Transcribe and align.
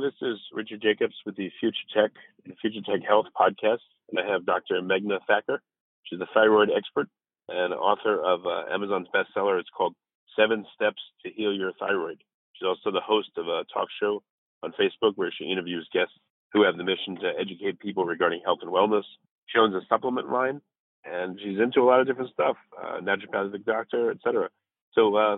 This 0.00 0.12
is 0.20 0.36
Richard 0.52 0.82
Jacobs 0.82 1.14
with 1.24 1.36
the 1.36 1.50
Future 1.58 1.88
Tech 1.94 2.10
and 2.44 2.54
Future 2.60 2.82
Tech 2.84 3.00
Health 3.06 3.26
podcast, 3.34 3.80
and 4.10 4.20
I 4.20 4.30
have 4.30 4.44
Dr. 4.44 4.82
Meghna 4.82 5.20
Thakur. 5.26 5.62
She's 6.04 6.20
a 6.20 6.28
thyroid 6.34 6.68
expert 6.76 7.08
and 7.48 7.72
author 7.72 8.20
of 8.22 8.44
uh, 8.44 8.64
Amazon's 8.70 9.08
bestseller. 9.14 9.58
It's 9.58 9.70
called 9.74 9.94
Seven 10.36 10.66
Steps 10.74 11.00
to 11.24 11.32
Heal 11.32 11.54
Your 11.54 11.72
Thyroid. 11.80 12.18
She's 12.52 12.66
also 12.66 12.92
the 12.92 13.00
host 13.00 13.30
of 13.38 13.48
a 13.48 13.64
talk 13.72 13.88
show 13.98 14.22
on 14.62 14.74
Facebook 14.78 15.12
where 15.14 15.32
she 15.32 15.50
interviews 15.50 15.88
guests 15.94 16.14
who 16.52 16.62
have 16.64 16.76
the 16.76 16.84
mission 16.84 17.16
to 17.22 17.32
educate 17.40 17.80
people 17.80 18.04
regarding 18.04 18.42
health 18.44 18.58
and 18.60 18.70
wellness. 18.70 19.04
She 19.46 19.58
owns 19.58 19.74
a 19.74 19.80
supplement 19.88 20.30
line, 20.30 20.60
and 21.06 21.40
she's 21.40 21.58
into 21.58 21.80
a 21.80 21.86
lot 21.88 22.00
of 22.00 22.06
different 22.06 22.32
stuff, 22.32 22.56
uh, 22.76 23.00
naturopathic 23.00 23.64
doctor, 23.64 24.10
etc. 24.10 24.50
So, 24.92 25.16
uh, 25.16 25.36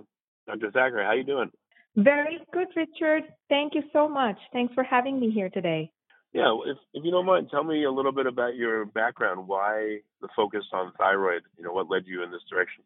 Dr. 0.49 0.73
Thakur, 0.73 1.05
how 1.05 1.13
you 1.13 1.25
doing? 1.25 1.53
Very 1.97 2.39
good, 2.53 2.69
Richard. 2.77 3.25
Thank 3.49 3.75
you 3.75 3.83
so 3.93 4.09
much. 4.09 4.37
Thanks 4.53 4.75
for 4.75 4.85
having 4.85 5.19
me 5.19 5.31
here 5.31 5.51
today. 5.51 5.91
Yeah, 6.33 6.57
if, 6.67 6.77
if 6.93 7.05
you 7.05 7.11
don't 7.11 7.27
mind, 7.27 7.49
tell 7.51 7.65
me 7.65 7.85
a 7.85 7.91
little 7.91 8.13
bit 8.13 8.27
about 8.27 8.55
your 8.55 8.85
background. 8.85 9.49
Why 9.49 10.01
the 10.21 10.29
focus 10.37 10.65
on 10.73 10.93
thyroid? 10.99 11.43
You 11.57 11.65
know, 11.65 11.73
what 11.73 11.91
led 11.91 12.03
you 12.07 12.23
in 12.23 12.31
this 12.31 12.43
direction? 12.51 12.85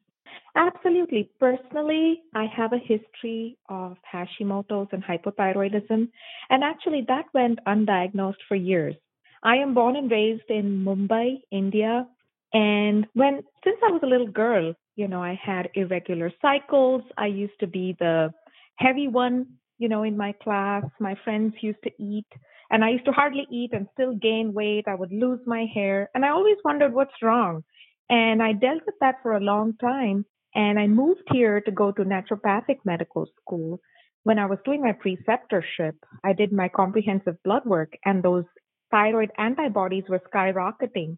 Absolutely. 0.55 1.31
Personally, 1.41 2.23
I 2.35 2.47
have 2.55 2.73
a 2.73 2.79
history 2.79 3.59
of 3.69 3.97
Hashimoto's 4.13 4.89
and 4.93 5.03
hypothyroidism, 5.03 6.09
and 6.51 6.65
actually 6.65 7.05
that 7.09 7.25
went 7.35 7.59
undiagnosed 7.67 8.43
for 8.49 8.55
years. 8.55 8.95
I 9.43 9.57
am 9.57 9.75
born 9.75 9.97
and 9.97 10.11
raised 10.11 10.49
in 10.49 10.85
Mumbai, 10.85 11.41
India, 11.51 12.07
and 12.53 13.07
when 13.15 13.43
since 13.65 13.79
I 13.85 13.91
was 13.91 14.03
a 14.03 14.07
little 14.07 14.29
girl, 14.29 14.75
you 14.95 15.09
know, 15.09 15.23
I 15.23 15.39
had 15.43 15.71
irregular 15.75 16.31
cycles. 16.41 17.03
I 17.17 17.27
used 17.27 17.59
to 17.61 17.67
be 17.67 17.97
the 17.99 18.33
heavy 18.77 19.09
one, 19.09 19.47
you 19.79 19.89
know, 19.89 20.03
in 20.03 20.17
my 20.17 20.33
class. 20.43 20.85
My 21.01 21.17
friends 21.25 21.55
used 21.61 21.83
to 21.85 21.91
eat, 21.99 22.27
and 22.71 22.85
I 22.85 22.91
used 22.91 23.05
to 23.07 23.13
hardly 23.13 23.47
eat 23.51 23.73
and 23.73 23.87
still 23.93 24.15
gain 24.15 24.53
weight. 24.53 24.85
I 24.87 24.95
would 24.95 25.13
lose 25.13 25.41
my 25.47 25.67
hair, 25.75 26.11
and 26.15 26.25
I 26.25 26.31
always 26.31 26.57
wondered 26.65 26.93
what's 26.93 27.23
wrong. 27.23 27.65
And 28.09 28.43
I 28.43 28.53
dealt 28.53 28.83
with 28.85 28.97
that 29.01 29.17
for 29.23 29.37
a 29.37 29.41
long 29.41 29.75
time. 29.81 30.27
And 30.55 30.79
I 30.79 30.87
moved 30.87 31.23
here 31.33 31.61
to 31.63 31.71
go 31.71 31.93
to 31.93 32.05
naturopathic 32.05 32.79
medical 32.85 33.27
school. 33.41 33.81
When 34.25 34.39
I 34.39 34.47
was 34.47 34.59
doing 34.65 34.83
my 34.83 34.93
preceptorship, 34.93 35.95
I 36.23 36.33
did 36.35 36.53
my 36.53 36.69
comprehensive 36.69 37.43
blood 37.43 37.65
work, 37.65 37.95
and 38.05 38.23
those 38.23 38.45
thyroid 38.91 39.31
antibodies 39.39 40.05
were 40.09 40.21
skyrocketing. 40.33 41.17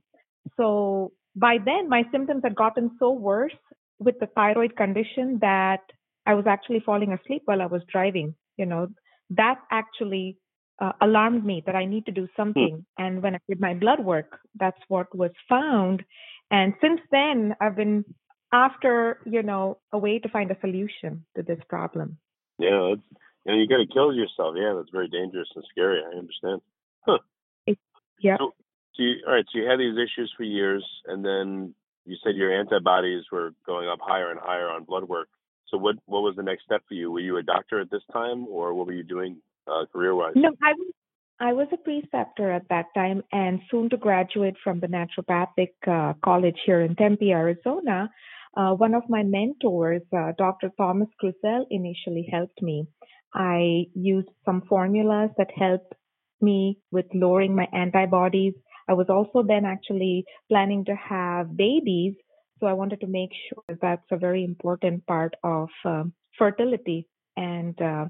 So 0.57 1.13
by 1.37 1.59
then, 1.65 1.89
my 1.89 2.05
symptoms 2.13 2.43
had 2.45 2.55
gotten 2.55 2.97
so 2.99 3.11
worse 3.11 3.53
with 3.99 4.19
the 4.21 4.27
thyroid 4.27 4.77
condition 4.77 5.39
that 5.41 5.81
I 6.27 6.35
was 6.35 6.47
actually 6.47 6.83
falling 6.85 7.13
asleep 7.13 7.43
while 7.45 7.63
I 7.63 7.67
was 7.67 7.83
driving. 7.91 8.35
You 8.57 8.67
know, 8.67 8.89
that 9.31 9.57
actually 9.71 10.39
uh, 10.81 10.93
alarmed 11.01 11.45
me 11.45 11.63
that 11.67 11.77
I 11.77 11.85
need 11.85 12.07
to 12.07 12.13
do 12.13 12.23
hmm. 12.23 12.37
something. 12.37 12.87
And 12.99 13.23
when 13.23 13.35
I 13.35 13.39
did 13.49 13.61
my 13.61 13.75
blood 13.75 14.05
work, 14.05 14.39
that's 14.59 14.81
what 14.89 15.15
was 15.17 15.31
found. 15.49 16.03
And 16.51 16.75
since 16.81 17.01
then, 17.11 17.55
I've 17.61 17.77
been 17.77 18.05
after, 18.53 19.19
you 19.25 19.43
know, 19.43 19.79
a 19.93 19.99
way 19.99 20.19
to 20.19 20.29
find 20.29 20.51
a 20.51 20.61
solution 20.61 21.25
to 21.37 21.43
this 21.43 21.59
problem. 21.69 22.19
Yeah, 22.59 22.95
it's, 22.95 23.03
you 23.45 23.53
know, 23.53 23.59
you 23.59 23.69
got 23.69 23.79
to 23.79 23.93
kill 23.93 24.15
yourself. 24.15 24.55
Yeah, 24.57 24.75
that's 24.77 24.91
very 24.93 25.09
dangerous 25.09 25.49
and 25.55 25.65
scary. 25.71 26.01
I 26.01 26.19
understand. 26.19 26.61
Huh. 27.07 27.19
It, 27.67 27.79
yeah. 28.21 28.37
So, 28.39 28.53
so 28.95 29.03
you, 29.03 29.15
all 29.27 29.35
right. 29.35 29.45
So 29.53 29.59
you 29.59 29.69
had 29.69 29.81
these 29.81 29.97
issues 29.97 30.33
for 30.37 30.45
years, 30.45 30.85
and 31.07 31.25
then 31.25 31.75
you 32.05 32.17
said 32.23 32.37
your 32.37 32.57
antibodies 32.57 33.25
were 33.33 33.51
going 33.67 33.89
up 33.89 33.99
higher 34.01 34.31
and 34.31 34.39
higher 34.41 34.69
on 34.69 34.85
blood 34.85 35.05
work. 35.05 35.29
So 35.75 35.79
what 35.79 35.97
what 36.07 36.23
was 36.23 36.37
the 36.37 36.43
next 36.45 36.65
step 36.67 36.83
for 36.87 36.95
you? 36.95 37.11
Were 37.11 37.19
you 37.19 37.37
a 37.37 37.43
doctor 37.43 37.81
at 37.81 37.91
this 37.91 38.03
time, 38.13 38.47
or 38.47 38.75
what 38.75 38.87
were 38.87 38.93
you 38.93 39.03
doing 39.03 39.39
uh, 39.67 39.87
career 39.93 40.15
wise? 40.15 40.35
No, 40.37 40.51
I 40.63 40.73
was 40.73 40.93
I 41.41 41.53
was 41.53 41.67
a 41.73 41.77
preceptor 41.77 42.53
at 42.53 42.69
that 42.69 42.87
time, 42.95 43.25
and 43.33 43.61
soon 43.73 43.91
to 43.91 43.97
graduate 43.97 44.55
from 44.63 44.79
the 44.79 44.87
naturopathic 44.87 45.73
uh, 45.89 46.13
college 46.25 46.59
here 46.65 46.81
in 46.81 46.95
Tempe, 46.95 47.33
Arizona. 47.33 48.09
Uh, 48.57 48.71
one 48.75 48.95
of 48.95 49.03
my 49.09 49.25
mentors, 49.25 50.03
uh, 50.17 50.31
Dr. 50.39 50.71
Thomas 50.79 51.09
Kruzel, 51.21 51.65
initially 51.71 52.29
helped 52.31 52.63
me. 52.63 52.87
I 53.35 53.87
used 53.95 54.29
some 54.45 54.63
formulas 54.69 55.31
that 55.39 55.51
helped 55.59 55.93
me 56.41 56.79
with 56.93 57.07
lowering 57.13 57.57
my 57.57 57.67
antibodies. 57.73 58.55
I 58.89 58.93
was 58.93 59.07
also 59.09 59.45
then 59.45 59.65
actually 59.65 60.25
planning 60.49 60.85
to 60.85 60.95
have 60.95 61.57
babies 61.57 62.15
so 62.65 62.69
I 62.69 62.73
wanted 62.73 63.01
to 63.01 63.07
make 63.07 63.31
sure 63.49 63.77
that's 63.83 64.11
a 64.11 64.17
very 64.17 64.43
important 64.43 65.07
part 65.07 65.35
of 65.45 65.69
um, 65.85 66.15
fertility. 66.39 67.07
And 67.37 67.81
uh, 67.81 68.07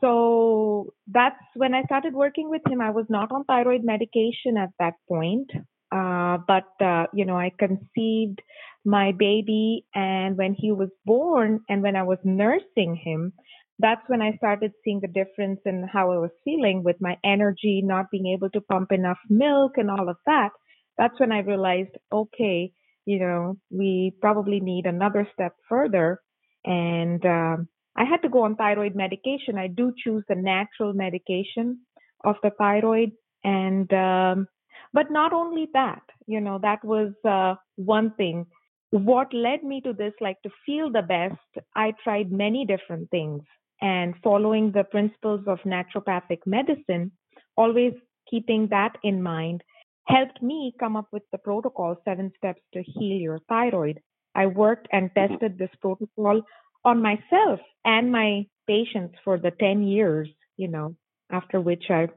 so 0.00 0.94
that's 1.06 1.36
when 1.54 1.74
I 1.74 1.84
started 1.84 2.12
working 2.12 2.50
with 2.50 2.62
him. 2.68 2.80
I 2.80 2.90
was 2.90 3.06
not 3.08 3.30
on 3.30 3.44
thyroid 3.44 3.82
medication 3.84 4.56
at 4.58 4.70
that 4.80 4.94
point. 5.08 5.48
Uh, 5.92 6.38
but, 6.48 6.84
uh, 6.84 7.06
you 7.14 7.24
know, 7.24 7.38
I 7.38 7.52
conceived 7.56 8.42
my 8.84 9.12
baby 9.12 9.86
and 9.94 10.36
when 10.36 10.54
he 10.58 10.72
was 10.72 10.88
born 11.04 11.60
and 11.68 11.82
when 11.82 11.94
I 11.94 12.02
was 12.02 12.18
nursing 12.24 12.96
him, 12.96 13.32
that's 13.78 14.02
when 14.08 14.20
I 14.20 14.36
started 14.38 14.72
seeing 14.82 15.00
the 15.00 15.08
difference 15.08 15.60
in 15.64 15.86
how 15.92 16.10
I 16.10 16.16
was 16.16 16.30
feeling 16.44 16.82
with 16.82 16.96
my 17.00 17.16
energy, 17.24 17.80
not 17.84 18.10
being 18.10 18.26
able 18.26 18.50
to 18.50 18.60
pump 18.60 18.90
enough 18.90 19.18
milk 19.30 19.72
and 19.76 19.88
all 19.88 20.08
of 20.08 20.16
that. 20.26 20.50
That's 20.98 21.18
when 21.20 21.30
I 21.30 21.40
realized, 21.40 21.96
okay, 22.12 22.72
you 23.06 23.18
know, 23.18 23.56
we 23.70 24.14
probably 24.20 24.60
need 24.60 24.86
another 24.86 25.28
step 25.32 25.54
further. 25.68 26.20
And 26.64 27.24
um, 27.26 27.68
I 27.96 28.04
had 28.04 28.22
to 28.22 28.28
go 28.28 28.42
on 28.44 28.56
thyroid 28.56 28.94
medication. 28.94 29.58
I 29.58 29.68
do 29.68 29.92
choose 29.96 30.24
the 30.28 30.34
natural 30.34 30.92
medication 30.94 31.80
of 32.24 32.36
the 32.42 32.50
thyroid. 32.50 33.12
And, 33.44 33.92
um, 33.92 34.48
but 34.92 35.10
not 35.10 35.32
only 35.32 35.68
that, 35.74 36.02
you 36.26 36.40
know, 36.40 36.58
that 36.62 36.84
was 36.84 37.12
uh, 37.28 37.54
one 37.76 38.12
thing. 38.16 38.46
What 38.90 39.34
led 39.34 39.62
me 39.62 39.80
to 39.82 39.92
this, 39.92 40.14
like 40.20 40.40
to 40.42 40.50
feel 40.64 40.90
the 40.90 41.02
best, 41.02 41.66
I 41.74 41.94
tried 42.02 42.32
many 42.32 42.64
different 42.64 43.10
things. 43.10 43.42
And 43.80 44.14
following 44.22 44.72
the 44.72 44.84
principles 44.84 45.42
of 45.46 45.58
naturopathic 45.60 46.38
medicine, 46.46 47.12
always 47.56 47.92
keeping 48.30 48.68
that 48.70 48.96
in 49.02 49.22
mind, 49.22 49.62
helped 50.06 50.42
me 50.42 50.74
come 50.78 50.96
up 50.96 51.08
with 51.12 51.22
the 51.32 51.38
protocol 51.38 51.96
seven 52.04 52.32
steps 52.36 52.60
to 52.74 52.82
heal 52.82 53.16
your 53.16 53.38
thyroid. 53.48 54.00
I 54.34 54.46
worked 54.46 54.88
and 54.92 55.10
mm-hmm. 55.10 55.32
tested 55.32 55.58
this 55.58 55.70
protocol 55.80 56.42
on 56.84 57.02
myself 57.02 57.60
and 57.84 58.12
my 58.12 58.46
patients 58.66 59.14
for 59.24 59.38
the 59.38 59.50
10 59.50 59.82
years, 59.82 60.28
you 60.56 60.68
know, 60.68 60.96
after 61.30 61.60
which 61.60 61.84
I 61.88 62.08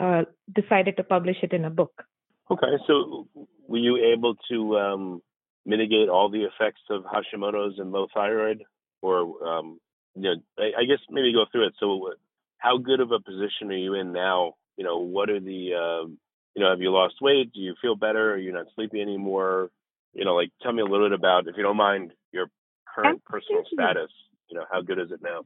uh, 0.00 0.24
decided 0.54 0.96
to 0.96 1.04
publish 1.04 1.36
it 1.42 1.52
in 1.52 1.64
a 1.64 1.70
book. 1.70 2.04
Okay. 2.50 2.66
So 2.86 3.28
were 3.68 3.78
you 3.78 4.12
able 4.12 4.34
to 4.50 4.78
um, 4.78 5.22
mitigate 5.64 6.08
all 6.08 6.30
the 6.30 6.44
effects 6.44 6.82
of 6.90 7.04
Hashimoto's 7.04 7.78
and 7.78 7.92
low 7.92 8.06
thyroid? 8.12 8.62
Or, 9.02 9.46
um, 9.46 9.78
you 10.14 10.22
know, 10.22 10.34
I, 10.58 10.82
I 10.82 10.84
guess 10.84 10.98
maybe 11.10 11.32
go 11.32 11.44
through 11.50 11.68
it. 11.68 11.74
So, 11.78 12.12
how 12.58 12.78
good 12.78 13.00
of 13.00 13.12
a 13.12 13.20
position 13.20 13.70
are 13.70 13.76
you 13.76 13.94
in 13.94 14.12
now? 14.12 14.54
You 14.76 14.84
know, 14.84 14.98
what 14.98 15.28
are 15.28 15.40
the 15.40 15.74
uh, 15.74 16.08
you 16.56 16.62
know, 16.62 16.70
have 16.70 16.80
you 16.80 16.90
lost 16.90 17.16
weight? 17.20 17.52
Do 17.52 17.60
you 17.60 17.74
feel 17.80 17.94
better? 17.94 18.32
Are 18.32 18.38
you 18.38 18.50
not 18.50 18.66
sleepy 18.74 19.00
anymore? 19.00 19.70
You 20.14 20.24
know, 20.24 20.34
like 20.34 20.50
tell 20.62 20.72
me 20.72 20.80
a 20.80 20.86
little 20.86 21.10
bit 21.10 21.18
about, 21.18 21.46
if 21.46 21.54
you 21.56 21.62
don't 21.62 21.76
mind, 21.76 22.12
your 22.32 22.48
current 22.92 23.22
personal 23.24 23.62
status. 23.70 24.10
You 24.48 24.58
know, 24.58 24.64
how 24.72 24.80
good 24.80 24.98
is 24.98 25.10
it 25.10 25.20
now? 25.22 25.42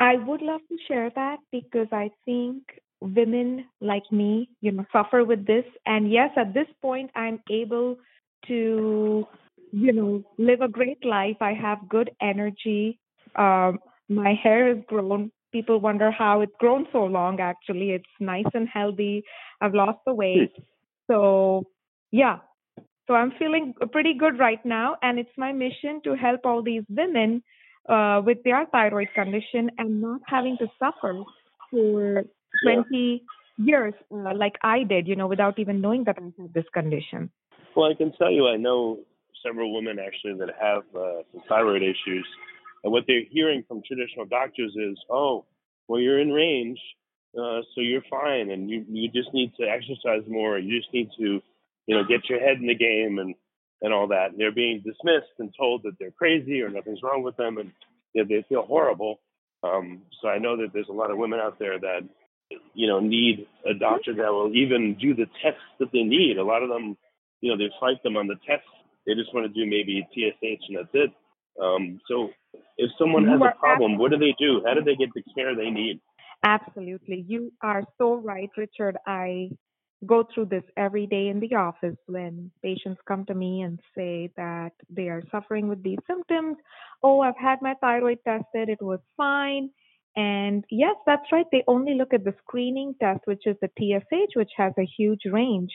I 0.00 0.16
would 0.16 0.40
love 0.40 0.62
to 0.68 0.76
share 0.88 1.10
that 1.14 1.38
because 1.52 1.88
I 1.92 2.10
think 2.24 2.62
women 3.00 3.66
like 3.82 4.10
me, 4.10 4.48
you 4.62 4.72
know, 4.72 4.86
suffer 4.92 5.24
with 5.24 5.46
this. 5.46 5.64
And 5.84 6.10
yes, 6.10 6.30
at 6.36 6.54
this 6.54 6.68
point, 6.80 7.10
I'm 7.14 7.40
able 7.50 7.98
to, 8.48 9.26
you 9.72 9.92
know, 9.92 10.24
live 10.38 10.62
a 10.62 10.68
great 10.68 11.04
life. 11.04 11.36
I 11.40 11.52
have 11.52 11.88
good 11.88 12.10
energy. 12.22 12.98
Um, 13.34 13.78
my 14.08 14.32
hair 14.42 14.70
is 14.74 14.82
grown. 14.86 15.32
People 15.52 15.80
wonder 15.80 16.10
how 16.10 16.40
it's 16.40 16.52
grown 16.58 16.86
so 16.92 17.04
long. 17.04 17.40
Actually, 17.40 17.90
it's 17.90 18.04
nice 18.20 18.44
and 18.54 18.68
healthy. 18.68 19.24
I've 19.60 19.74
lost 19.74 19.98
the 20.06 20.14
weight. 20.14 20.52
So, 21.08 21.64
yeah. 22.10 22.38
So 23.06 23.14
I'm 23.14 23.32
feeling 23.38 23.74
pretty 23.92 24.14
good 24.14 24.38
right 24.38 24.64
now. 24.64 24.96
And 25.02 25.18
it's 25.18 25.36
my 25.36 25.52
mission 25.52 26.00
to 26.04 26.14
help 26.14 26.40
all 26.44 26.62
these 26.62 26.82
women 26.88 27.42
uh, 27.88 28.20
with 28.24 28.38
their 28.44 28.66
thyroid 28.66 29.08
condition 29.14 29.70
and 29.78 30.00
not 30.00 30.20
having 30.26 30.56
to 30.58 30.66
suffer 30.78 31.22
for 31.70 32.24
20 32.64 32.86
yeah. 32.90 33.18
years 33.64 33.94
uh, 34.12 34.34
like 34.34 34.56
I 34.62 34.82
did, 34.82 35.06
you 35.06 35.16
know, 35.16 35.26
without 35.26 35.58
even 35.58 35.80
knowing 35.80 36.04
that 36.04 36.16
I 36.18 36.24
had 36.42 36.52
this 36.52 36.64
condition. 36.72 37.30
Well, 37.74 37.90
I 37.90 37.94
can 37.94 38.12
tell 38.12 38.30
you, 38.30 38.48
I 38.48 38.56
know 38.56 39.00
several 39.44 39.74
women 39.74 39.98
actually 39.98 40.34
that 40.38 40.48
have 40.60 40.82
uh, 40.94 41.22
some 41.32 41.42
thyroid 41.48 41.82
issues. 41.82 42.26
And 42.82 42.92
what 42.92 43.04
they're 43.06 43.28
hearing 43.30 43.64
from 43.66 43.82
traditional 43.86 44.26
doctors 44.26 44.74
is, 44.76 44.98
oh, 45.10 45.44
well, 45.88 46.00
you're 46.00 46.20
in 46.20 46.30
range, 46.30 46.78
uh, 47.34 47.60
so 47.74 47.80
you're 47.80 48.04
fine, 48.10 48.50
and 48.50 48.70
you 48.70 48.84
you 48.88 49.08
just 49.08 49.32
need 49.34 49.52
to 49.60 49.66
exercise 49.66 50.22
more. 50.28 50.58
You 50.58 50.78
just 50.78 50.92
need 50.92 51.10
to, 51.18 51.42
you 51.86 51.94
know, 51.96 52.04
get 52.04 52.28
your 52.28 52.40
head 52.40 52.58
in 52.58 52.66
the 52.66 52.74
game 52.74 53.18
and 53.18 53.34
and 53.82 53.92
all 53.92 54.08
that. 54.08 54.30
And 54.30 54.40
they're 54.40 54.52
being 54.52 54.78
dismissed 54.78 55.32
and 55.38 55.54
told 55.58 55.82
that 55.82 55.92
they're 55.98 56.10
crazy 56.12 56.62
or 56.62 56.70
nothing's 56.70 57.02
wrong 57.02 57.22
with 57.22 57.36
them, 57.36 57.58
and 57.58 57.72
you 58.14 58.22
know, 58.22 58.28
they 58.28 58.44
feel 58.48 58.62
horrible. 58.62 59.20
Um, 59.62 60.02
so 60.20 60.28
I 60.28 60.38
know 60.38 60.56
that 60.58 60.72
there's 60.72 60.88
a 60.88 60.94
lot 60.94 61.10
of 61.10 61.18
women 61.18 61.40
out 61.40 61.58
there 61.58 61.78
that 61.78 62.00
you 62.74 62.86
know 62.86 63.00
need 63.00 63.46
a 63.68 63.74
doctor 63.74 64.14
that 64.14 64.32
will 64.32 64.54
even 64.54 64.96
do 65.00 65.14
the 65.14 65.26
tests 65.42 65.60
that 65.78 65.92
they 65.92 66.02
need. 66.02 66.38
A 66.38 66.44
lot 66.44 66.62
of 66.62 66.68
them, 66.68 66.96
you 67.40 67.50
know, 67.50 67.58
they 67.58 67.72
fight 67.80 68.02
them 68.02 68.16
on 68.16 68.26
the 68.26 68.36
tests. 68.46 68.68
They 69.06 69.14
just 69.14 69.32
want 69.34 69.46
to 69.46 69.52
do 69.52 69.68
maybe 69.68 70.06
TSH 70.12 70.68
and 70.68 70.78
that's 70.78 70.94
it. 70.94 71.10
Um, 71.62 72.00
so 72.08 72.30
if 72.76 72.90
someone 72.98 73.26
has 73.28 73.40
a 73.40 73.58
problem, 73.58 73.98
what 73.98 74.10
do 74.10 74.18
they 74.18 74.34
do? 74.38 74.62
How 74.66 74.74
do 74.74 74.82
they 74.82 74.96
get 74.96 75.08
the 75.14 75.22
care 75.34 75.54
they 75.54 75.70
need? 75.70 76.00
Absolutely. 76.44 77.24
You 77.28 77.52
are 77.62 77.84
so 77.98 78.14
right, 78.14 78.50
Richard. 78.56 78.96
I 79.06 79.50
go 80.06 80.24
through 80.32 80.46
this 80.46 80.62
every 80.76 81.06
day 81.06 81.28
in 81.28 81.40
the 81.40 81.54
office 81.56 81.96
when 82.06 82.50
patients 82.62 83.00
come 83.08 83.24
to 83.26 83.34
me 83.34 83.62
and 83.62 83.80
say 83.96 84.30
that 84.36 84.72
they 84.90 85.08
are 85.08 85.22
suffering 85.30 85.68
with 85.68 85.82
these 85.82 85.98
symptoms. 86.06 86.56
Oh, 87.02 87.20
I've 87.20 87.36
had 87.38 87.60
my 87.62 87.74
thyroid 87.80 88.18
tested, 88.24 88.68
it 88.68 88.82
was 88.82 89.00
fine. 89.16 89.70
And 90.16 90.64
yes, 90.70 90.96
that's 91.06 91.30
right. 91.32 91.46
They 91.52 91.64
only 91.66 91.94
look 91.94 92.14
at 92.14 92.24
the 92.24 92.34
screening 92.46 92.94
test, 93.00 93.20
which 93.26 93.46
is 93.46 93.56
the 93.60 93.68
TSH, 93.78 94.36
which 94.36 94.52
has 94.56 94.72
a 94.78 94.86
huge 94.98 95.22
range, 95.30 95.72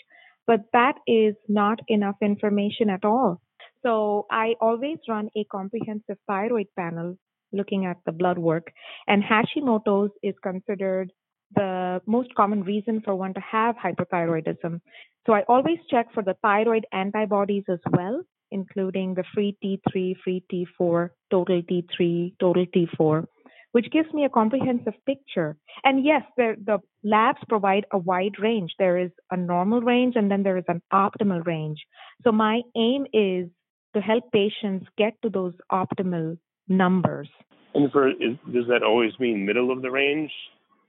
but 0.47 0.61
that 0.73 0.95
is 1.07 1.35
not 1.47 1.79
enough 1.87 2.15
information 2.21 2.89
at 2.89 3.05
all. 3.05 3.41
So 3.83 4.25
I 4.31 4.55
always 4.61 4.97
run 5.07 5.29
a 5.35 5.43
comprehensive 5.45 6.17
thyroid 6.27 6.67
panel 6.77 7.17
looking 7.51 7.85
at 7.85 7.97
the 8.05 8.11
blood 8.11 8.37
work, 8.37 8.71
and 9.07 9.23
Hashimoto's 9.23 10.11
is 10.23 10.35
considered 10.43 11.11
the 11.53 12.01
most 12.05 12.33
common 12.35 12.63
reason 12.63 13.01
for 13.03 13.13
one 13.15 13.33
to 13.33 13.41
have 13.41 13.75
hyperthyroidism. 13.75 14.79
So 15.27 15.33
I 15.33 15.43
always 15.47 15.79
check 15.89 16.07
for 16.13 16.23
the 16.23 16.35
thyroid 16.41 16.85
antibodies 16.93 17.65
as 17.69 17.79
well, 17.91 18.23
including 18.51 19.15
the 19.15 19.25
free 19.33 19.57
T3, 19.63 20.15
free 20.23 20.43
T4, 20.51 21.09
total 21.29 21.61
T3, 21.61 22.33
total 22.39 22.65
T4, 22.65 23.25
which 23.73 23.91
gives 23.91 24.11
me 24.13 24.23
a 24.25 24.29
comprehensive 24.29 24.93
picture. 25.05 25.57
And 25.83 26.05
yes, 26.05 26.23
the 26.37 26.79
labs 27.03 27.39
provide 27.49 27.85
a 27.91 27.97
wide 27.97 28.39
range. 28.39 28.71
There 28.79 28.97
is 28.97 29.11
a 29.29 29.37
normal 29.37 29.81
range 29.81 30.15
and 30.15 30.31
then 30.31 30.43
there 30.43 30.57
is 30.57 30.65
an 30.69 30.81
optimal 30.93 31.45
range. 31.45 31.79
So 32.23 32.31
my 32.31 32.61
aim 32.75 33.05
is 33.13 33.49
to 33.93 34.01
help 34.01 34.31
patients 34.31 34.87
get 34.97 35.13
to 35.21 35.29
those 35.29 35.53
optimal 35.69 36.37
numbers. 36.77 37.29
And 37.73 37.91
for 37.91 38.09
is, 38.09 38.37
does 38.51 38.67
that 38.67 38.83
always 38.83 39.11
mean 39.19 39.45
middle 39.45 39.71
of 39.71 39.81
the 39.81 39.91
range? 39.91 40.31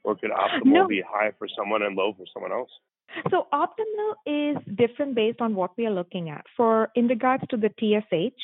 or 0.04 0.16
could 0.16 0.30
optimal 0.30 0.72
no. 0.72 0.88
be 0.88 1.02
high 1.06 1.30
for 1.38 1.48
someone 1.56 1.82
and 1.82 1.96
low 1.96 2.12
for 2.16 2.24
someone 2.32 2.52
else? 2.52 2.70
So 3.30 3.46
optimal 3.52 4.14
is 4.26 4.56
different 4.74 5.14
based 5.14 5.40
on 5.40 5.54
what 5.54 5.72
we 5.76 5.86
are 5.86 5.92
looking 5.92 6.30
at. 6.30 6.44
For 6.56 6.88
in 6.94 7.08
regards 7.08 7.44
to 7.50 7.56
the 7.56 7.70
TSH, 7.78 8.40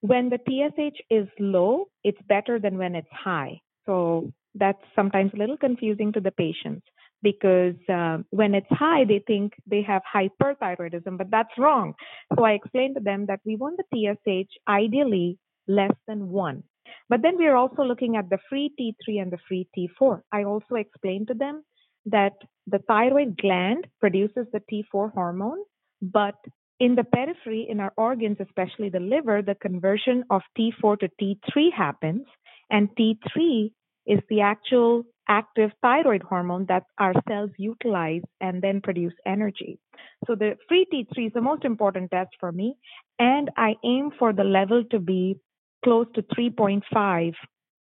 when 0.00 0.30
the 0.30 0.38
TSH 0.38 1.00
is 1.10 1.28
low, 1.38 1.86
it's 2.04 2.20
better 2.28 2.58
than 2.58 2.78
when 2.78 2.94
it's 2.94 3.08
high. 3.12 3.60
So 3.86 4.32
that's 4.54 4.82
sometimes 4.94 5.32
a 5.34 5.38
little 5.38 5.56
confusing 5.56 6.12
to 6.12 6.20
the 6.20 6.32
patients 6.32 6.86
because 7.22 7.74
uh, 7.92 8.18
when 8.30 8.54
it's 8.54 8.66
high, 8.70 9.04
they 9.04 9.22
think 9.26 9.54
they 9.66 9.82
have 9.82 10.02
hyperthyroidism, 10.14 11.16
but 11.16 11.30
that's 11.30 11.56
wrong. 11.58 11.94
So 12.36 12.44
I 12.44 12.52
explained 12.52 12.96
to 12.96 13.02
them 13.02 13.26
that 13.26 13.40
we 13.44 13.56
want 13.56 13.78
the 13.78 14.16
TSH 14.26 14.52
ideally 14.68 15.38
less 15.66 15.94
than 16.06 16.28
one. 16.28 16.62
But 17.08 17.22
then 17.22 17.36
we 17.38 17.46
are 17.46 17.56
also 17.56 17.82
looking 17.82 18.16
at 18.16 18.30
the 18.30 18.38
free 18.48 18.72
T3 18.78 19.22
and 19.22 19.32
the 19.32 19.38
free 19.48 19.68
T4. 19.76 20.20
I 20.32 20.44
also 20.44 20.76
explained 20.76 21.28
to 21.28 21.34
them 21.34 21.64
that 22.06 22.34
the 22.66 22.78
thyroid 22.86 23.38
gland 23.38 23.86
produces 24.00 24.46
the 24.52 24.62
T4 24.70 25.12
hormone, 25.12 25.58
but 26.00 26.36
in 26.80 26.94
the 26.94 27.04
periphery, 27.04 27.66
in 27.68 27.80
our 27.80 27.92
organs, 27.96 28.38
especially 28.40 28.88
the 28.88 29.00
liver, 29.00 29.42
the 29.42 29.56
conversion 29.56 30.24
of 30.30 30.42
T4 30.56 31.00
to 31.00 31.10
T3 31.20 31.72
happens, 31.76 32.26
and 32.70 32.88
T3 32.96 33.72
is 34.06 34.20
the 34.28 34.40
actual 34.40 35.04
active 35.28 35.70
thyroid 35.82 36.22
hormone 36.22 36.64
that 36.68 36.84
our 36.98 37.12
cells 37.28 37.50
utilize 37.58 38.22
and 38.40 38.62
then 38.62 38.80
produce 38.80 39.12
energy. 39.26 39.78
So 40.26 40.34
the 40.34 40.56
free 40.68 40.86
T3 40.92 41.26
is 41.26 41.32
the 41.34 41.42
most 41.42 41.64
important 41.64 42.10
test 42.10 42.30
for 42.40 42.50
me, 42.52 42.76
and 43.18 43.50
I 43.56 43.74
aim 43.84 44.10
for 44.18 44.32
the 44.32 44.44
level 44.44 44.84
to 44.90 44.98
be 44.98 45.38
close 45.84 46.06
to 46.14 46.22
3.5 46.22 47.34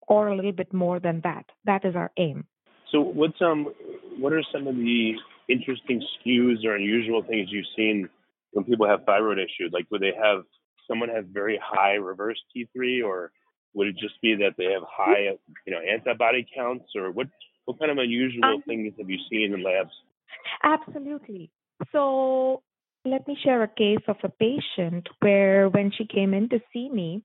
or 0.09 0.29
a 0.29 0.37
little 0.37 0.53
bit 0.53 0.73
more 0.73 1.01
than 1.01 1.21
that. 1.25 1.45
That 1.65 1.85
is 1.85 1.95
our 1.95 2.11
aim. 2.17 2.47
So 2.91 3.01
what's 3.01 3.41
um 3.41 3.73
what 4.19 4.33
are 4.33 4.43
some 4.53 4.67
of 4.67 4.77
the 4.77 5.13
interesting 5.49 6.03
skews 6.15 6.65
or 6.65 6.77
unusual 6.77 7.23
things 7.23 7.49
you've 7.51 7.65
seen 7.77 8.09
when 8.53 8.65
people 8.65 8.87
have 8.87 9.05
thyroid 9.05 9.39
issues? 9.39 9.71
Like 9.73 9.87
would 9.91 10.03
they 10.03 10.13
have 10.23 10.45
someone 10.89 11.09
have 11.09 11.27
very 11.27 11.59
high 11.63 11.95
reverse 11.95 12.39
T3 12.55 13.05
or 13.05 13.33
would 13.75 13.89
it 13.89 13.97
just 13.97 14.21
be 14.21 14.35
that 14.37 14.55
they 14.59 14.73
have 14.73 14.83
high 14.87 15.31
you 15.67 15.73
know 15.73 15.81
antibody 15.81 16.47
counts 16.55 16.91
or 16.95 17.11
what 17.11 17.29
what 17.65 17.79
kind 17.79 17.91
of 17.91 17.99
unusual 17.99 18.45
um, 18.45 18.63
things 18.67 18.93
have 18.99 19.09
you 19.09 19.19
seen 19.31 19.55
in 19.55 19.63
labs? 19.63 19.93
Absolutely. 20.63 21.51
So 21.93 22.63
let 23.05 23.27
me 23.27 23.37
share 23.43 23.63
a 23.63 23.69
case 23.69 24.05
of 24.09 24.17
a 24.23 24.29
patient 24.29 25.09
where 25.21 25.69
when 25.69 25.91
she 25.97 26.07
came 26.07 26.35
in 26.35 26.49
to 26.51 26.61
see 26.73 26.89
me, 26.89 27.25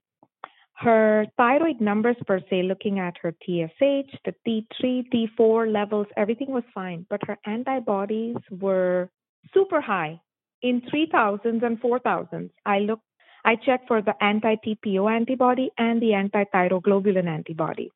her 0.77 1.25
thyroid 1.37 1.81
numbers 1.81 2.17
per 2.27 2.39
se, 2.49 2.63
looking 2.63 2.99
at 2.99 3.15
her 3.21 3.31
TSH, 3.43 4.15
the 4.25 4.33
T3, 4.47 5.05
T4 5.11 5.71
levels, 5.71 6.05
everything 6.15 6.51
was 6.51 6.63
fine, 6.73 7.05
but 7.09 7.19
her 7.25 7.37
antibodies 7.45 8.35
were 8.51 9.09
super 9.53 9.81
high 9.81 10.21
in 10.61 10.81
3000s 10.81 11.63
and 11.63 11.81
4000s. 11.81 12.51
I 12.65 12.79
looked, 12.79 13.03
I 13.43 13.55
checked 13.55 13.87
for 13.87 14.03
the 14.03 14.13
anti-TPO 14.23 15.11
antibody 15.11 15.71
and 15.79 15.99
the 15.99 16.13
anti-thyroglobulin 16.13 17.27
antibody. 17.27 17.91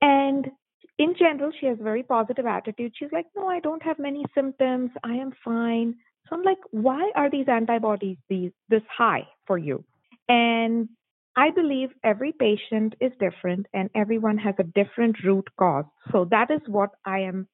And 0.00 0.50
in 0.98 1.14
general, 1.16 1.52
she 1.60 1.66
has 1.66 1.78
very 1.80 2.02
positive 2.02 2.46
attitude. 2.46 2.92
She's 2.96 3.12
like, 3.12 3.26
no, 3.36 3.46
I 3.46 3.60
don't 3.60 3.82
have 3.84 4.00
many 4.00 4.24
symptoms. 4.34 4.90
I 5.04 5.14
am 5.14 5.32
fine. 5.44 5.94
So 6.28 6.36
I'm 6.36 6.42
like, 6.42 6.58
why 6.72 7.12
are 7.14 7.30
these 7.30 7.46
antibodies 7.48 8.16
these 8.28 8.50
this 8.68 8.82
high 8.90 9.28
for 9.46 9.58
you? 9.58 9.84
And 10.28 10.88
I 11.36 11.50
believe 11.50 11.90
every 12.02 12.32
patient 12.32 12.94
is 13.00 13.12
different 13.20 13.66
and 13.72 13.88
everyone 13.94 14.38
has 14.38 14.54
a 14.58 14.64
different 14.64 15.16
root 15.24 15.48
cause. 15.58 15.84
So 16.12 16.26
that 16.30 16.50
is 16.50 16.60
what 16.66 16.90
I 17.04 17.20
am 17.20 17.48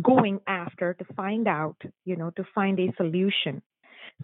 going 0.00 0.40
after 0.46 0.94
to 0.94 1.04
find 1.14 1.48
out, 1.48 1.76
you 2.04 2.16
know, 2.16 2.30
to 2.36 2.44
find 2.54 2.78
a 2.78 2.92
solution. 2.96 3.62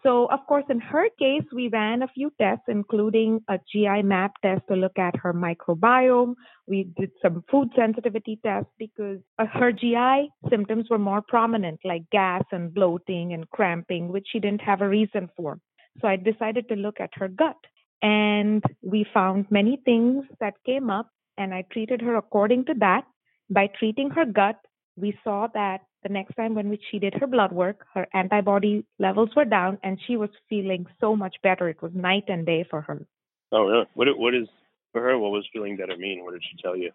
So, 0.03 0.27
of 0.27 0.41
course, 0.47 0.65
in 0.71 0.81
her 0.81 1.09
case, 1.19 1.45
we 1.53 1.69
ran 1.69 2.03
a 2.03 2.09
few 2.09 2.31
tests, 2.41 2.65
including 2.69 3.41
a 3.49 3.59
GI 3.73 4.03
map 4.03 4.33
test 4.43 4.63
to 4.69 4.77
look 4.77 4.99
at 4.99 5.17
her 5.17 5.33
microbiome. 5.33 6.35
We 6.67 6.91
did 6.97 7.11
some 7.23 7.43
food 7.51 7.71
sensitivity 7.77 8.39
tests 8.45 8.71
because 8.79 9.19
uh, 9.39 9.47
her 9.47 9.73
GI 9.73 10.31
symptoms 10.51 10.87
were 10.91 10.99
more 10.99 11.23
prominent, 11.27 11.81
like 11.85 12.03
gas 12.11 12.45
and 12.53 12.73
bloating 12.73 13.33
and 13.33 13.49
cramping, 13.51 14.09
which 14.09 14.29
she 14.31 14.39
didn't 14.39 14.63
have 14.63 14.83
a 14.83 14.89
reason 14.89 15.31
for. 15.37 15.59
So 16.01 16.07
I 16.07 16.17
decided 16.17 16.69
to 16.69 16.77
look 16.77 17.01
at 17.01 17.11
her 17.15 17.29
gut. 17.29 17.57
And 18.03 18.63
we 18.83 19.07
found 19.13 19.47
many 19.51 19.81
things 19.85 20.25
that 20.41 20.55
came 20.65 20.91
up, 20.91 21.11
and 21.37 21.53
I 21.53 21.63
treated 21.73 22.01
her 22.03 22.17
according 22.17 22.67
to 22.67 22.75
that. 22.79 23.05
By 23.51 23.69
treating 23.79 24.11
her 24.11 24.25
gut, 24.25 24.57
we 24.97 25.19
saw 25.25 25.49
that 25.55 25.81
the 26.03 26.09
next 26.09 26.35
time 26.35 26.55
when 26.55 26.77
she 26.91 26.99
did 26.99 27.15
her 27.15 27.27
blood 27.27 27.53
work, 27.53 27.85
her 27.95 28.07
antibody 28.15 28.85
levels 28.99 29.31
were 29.35 29.45
down, 29.45 29.79
and 29.83 29.99
she 30.07 30.17
was 30.17 30.31
feeling 30.49 30.87
so 31.01 31.17
much 31.17 31.37
better. 31.43 31.69
It 31.69 31.83
was 31.83 31.93
night 31.95 32.25
and 32.29 32.47
day 32.47 32.65
for 32.69 32.83
her. 32.83 33.07
Oh, 33.51 33.67
really? 33.67 33.87
What 33.95 34.09
what 34.19 34.35
is 34.35 34.49
for 34.93 35.03
her? 35.03 35.19
What 35.19 35.33
was 35.33 35.47
feeling 35.53 35.77
better 35.77 35.97
mean? 35.97 36.25
What 36.25 36.33
did 36.33 36.43
she 36.49 36.63
tell 36.63 36.77
you? 36.77 36.93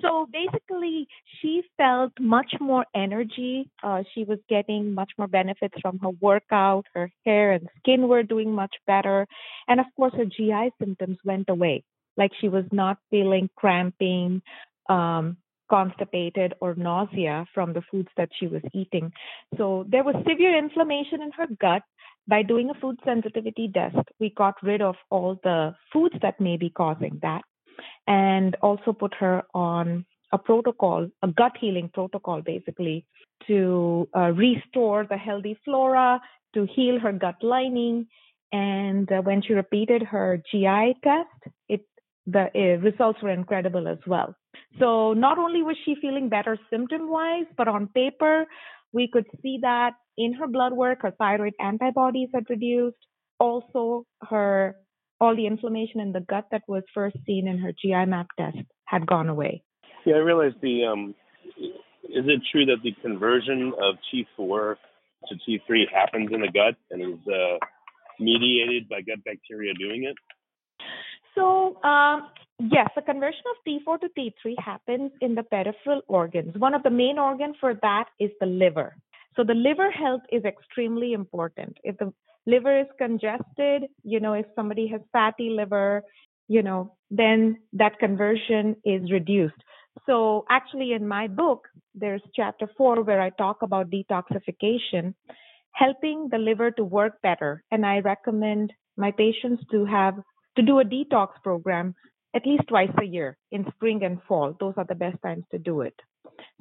So 0.00 0.28
basically, 0.32 1.08
she 1.40 1.62
felt 1.76 2.12
much 2.20 2.52
more 2.60 2.84
energy. 2.94 3.70
Uh, 3.82 4.02
she 4.14 4.24
was 4.24 4.38
getting 4.48 4.94
much 4.94 5.12
more 5.18 5.28
benefits 5.28 5.74
from 5.80 5.98
her 6.00 6.10
workout. 6.20 6.86
Her 6.94 7.10
hair 7.24 7.52
and 7.52 7.68
skin 7.78 8.08
were 8.08 8.22
doing 8.22 8.52
much 8.52 8.74
better. 8.86 9.26
And 9.68 9.80
of 9.80 9.86
course, 9.96 10.14
her 10.16 10.24
GI 10.24 10.72
symptoms 10.80 11.18
went 11.24 11.48
away. 11.48 11.84
Like 12.16 12.32
she 12.40 12.48
was 12.48 12.64
not 12.72 12.98
feeling 13.10 13.50
cramping, 13.56 14.42
um, 14.88 15.36
constipated, 15.68 16.54
or 16.60 16.74
nausea 16.74 17.44
from 17.52 17.72
the 17.72 17.82
foods 17.90 18.08
that 18.16 18.30
she 18.38 18.46
was 18.46 18.62
eating. 18.72 19.12
So 19.56 19.84
there 19.88 20.04
was 20.04 20.14
severe 20.28 20.56
inflammation 20.56 21.22
in 21.22 21.32
her 21.32 21.46
gut. 21.60 21.82
By 22.28 22.42
doing 22.42 22.70
a 22.70 22.80
food 22.80 22.98
sensitivity 23.04 23.70
test, 23.72 24.08
we 24.18 24.30
got 24.30 24.54
rid 24.60 24.82
of 24.82 24.96
all 25.10 25.38
the 25.44 25.76
foods 25.92 26.16
that 26.22 26.40
may 26.40 26.56
be 26.56 26.70
causing 26.70 27.20
that 27.22 27.42
and 28.06 28.56
also 28.62 28.92
put 28.92 29.14
her 29.14 29.42
on 29.54 30.04
a 30.32 30.38
protocol, 30.38 31.08
a 31.22 31.28
gut 31.28 31.52
healing 31.60 31.90
protocol, 31.92 32.42
basically, 32.42 33.06
to 33.46 34.08
uh, 34.16 34.32
restore 34.32 35.06
the 35.08 35.16
healthy 35.16 35.58
flora, 35.64 36.20
to 36.54 36.66
heal 36.74 36.98
her 36.98 37.12
gut 37.12 37.36
lining. 37.42 38.06
And 38.52 39.10
uh, 39.10 39.22
when 39.22 39.42
she 39.42 39.52
repeated 39.52 40.02
her 40.02 40.42
GI 40.50 40.96
test, 41.02 41.54
it 41.68 41.82
the 42.26 42.50
uh, 42.54 42.80
results 42.82 43.22
were 43.22 43.30
incredible 43.30 43.86
as 43.86 43.98
well. 44.06 44.34
So 44.80 45.12
not 45.12 45.38
only 45.38 45.62
was 45.62 45.76
she 45.84 45.94
feeling 46.00 46.28
better 46.28 46.58
symptom 46.70 47.08
wise, 47.08 47.46
but 47.56 47.68
on 47.68 47.88
paper, 47.88 48.46
we 48.92 49.08
could 49.08 49.26
see 49.42 49.58
that 49.62 49.92
in 50.16 50.32
her 50.34 50.46
blood 50.46 50.72
work, 50.72 51.02
her 51.02 51.12
thyroid 51.12 51.54
antibodies 51.60 52.30
had 52.34 52.44
reduced. 52.48 52.96
Also, 53.38 54.06
her 54.22 54.76
all 55.20 55.34
the 55.34 55.46
inflammation 55.46 56.00
in 56.00 56.12
the 56.12 56.20
gut 56.20 56.46
that 56.50 56.62
was 56.68 56.82
first 56.94 57.16
seen 57.26 57.48
in 57.48 57.58
her 57.58 57.72
GI 57.72 58.06
map 58.06 58.28
test 58.38 58.58
had 58.84 59.06
gone 59.06 59.28
away. 59.28 59.62
Yeah, 60.04 60.14
I 60.14 60.18
realized 60.18 60.56
the. 60.62 60.84
Um, 60.84 61.14
is 62.04 62.24
it 62.26 62.40
true 62.52 62.66
that 62.66 62.82
the 62.82 62.92
conversion 63.02 63.72
of 63.82 63.96
T4 64.12 64.76
to 65.28 65.34
T3 65.34 65.84
happens 65.92 66.30
in 66.32 66.40
the 66.40 66.48
gut 66.48 66.76
and 66.90 67.02
is 67.02 67.26
uh, 67.26 67.58
mediated 68.20 68.88
by 68.88 69.00
gut 69.00 69.24
bacteria 69.24 69.74
doing 69.74 70.04
it? 70.04 70.16
So, 71.34 71.82
um, 71.82 72.28
yes, 72.58 72.88
the 72.94 73.02
conversion 73.02 73.42
of 73.50 73.56
T4 73.66 74.00
to 74.00 74.08
T3 74.18 74.54
happens 74.64 75.10
in 75.20 75.34
the 75.34 75.42
peripheral 75.42 76.02
organs. 76.08 76.56
One 76.56 76.74
of 76.74 76.82
the 76.82 76.90
main 76.90 77.18
organs 77.18 77.56
for 77.60 77.74
that 77.82 78.06
is 78.18 78.30
the 78.40 78.46
liver. 78.46 78.96
So, 79.36 79.44
the 79.44 79.54
liver 79.54 79.90
health 79.90 80.22
is 80.32 80.44
extremely 80.44 81.12
important. 81.12 81.76
If 81.84 81.98
the 81.98 82.12
liver 82.46 82.80
is 82.80 82.86
congested, 82.98 83.84
you 84.02 84.20
know, 84.20 84.32
if 84.32 84.46
somebody 84.54 84.86
has 84.88 85.00
fatty 85.12 85.50
liver, 85.50 86.02
you 86.48 86.62
know, 86.62 86.94
then 87.10 87.58
that 87.72 87.98
conversion 87.98 88.76
is 88.84 89.10
reduced. 89.10 89.60
So 90.06 90.44
actually 90.48 90.92
in 90.92 91.06
my 91.06 91.26
book, 91.26 91.66
there's 91.94 92.22
chapter 92.34 92.68
four 92.76 93.02
where 93.02 93.20
I 93.20 93.30
talk 93.30 93.62
about 93.62 93.90
detoxification, 93.90 95.14
helping 95.72 96.28
the 96.30 96.38
liver 96.38 96.70
to 96.72 96.84
work 96.84 97.20
better. 97.22 97.64
And 97.70 97.84
I 97.84 98.00
recommend 98.00 98.72
my 98.96 99.10
patients 99.10 99.62
to 99.70 99.84
have 99.86 100.14
to 100.56 100.62
do 100.62 100.78
a 100.78 100.84
detox 100.84 101.28
program 101.42 101.94
at 102.34 102.46
least 102.46 102.64
twice 102.68 102.90
a 103.00 103.04
year 103.04 103.36
in 103.50 103.64
spring 103.74 104.04
and 104.04 104.18
fall. 104.28 104.54
Those 104.60 104.74
are 104.76 104.84
the 104.84 104.94
best 104.94 105.16
times 105.22 105.44
to 105.50 105.58
do 105.58 105.80
it. 105.80 105.94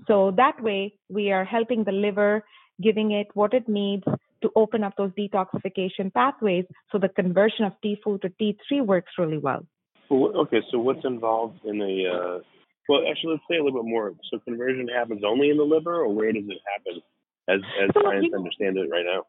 So 0.08 0.32
that 0.38 0.62
way 0.62 0.94
we 1.10 1.32
are 1.32 1.44
helping 1.44 1.84
the 1.84 1.92
liver, 1.92 2.44
giving 2.82 3.12
it 3.12 3.28
what 3.34 3.54
it 3.54 3.68
needs 3.68 4.04
to 4.46 4.52
open 4.56 4.84
up 4.84 4.94
those 4.98 5.12
detoxification 5.12 6.14
pathways 6.14 6.66
so 6.92 7.00
the 7.00 7.10
conversion 7.10 7.66
of 7.66 7.74
T4 7.84 8.22
to 8.22 8.30
T3 8.30 8.86
works 8.86 9.12
really 9.18 9.40
well. 9.40 9.66
well 10.10 10.38
okay, 10.42 10.62
so 10.72 10.78
what's 10.78 11.04
involved 11.04 11.60
in 11.66 11.82
a, 11.82 12.16
uh, 12.16 12.40
well, 12.88 13.02
actually, 13.10 13.32
let's 13.32 13.44
say 13.50 13.58
a 13.58 13.64
little 13.64 13.82
bit 13.82 13.90
more. 13.90 14.14
So 14.32 14.40
conversion 14.40 14.88
happens 14.88 15.24
only 15.26 15.50
in 15.50 15.58
the 15.58 15.64
liver, 15.64 16.02
or 16.02 16.14
where 16.14 16.32
does 16.32 16.44
it 16.48 16.60
happen 16.76 17.02
as, 17.50 17.60
as 17.84 17.90
so 17.94 18.02
science 18.04 18.28
you, 18.30 18.38
understands 18.38 18.78
it 18.78 18.90
right 18.92 19.06
now? 19.06 19.26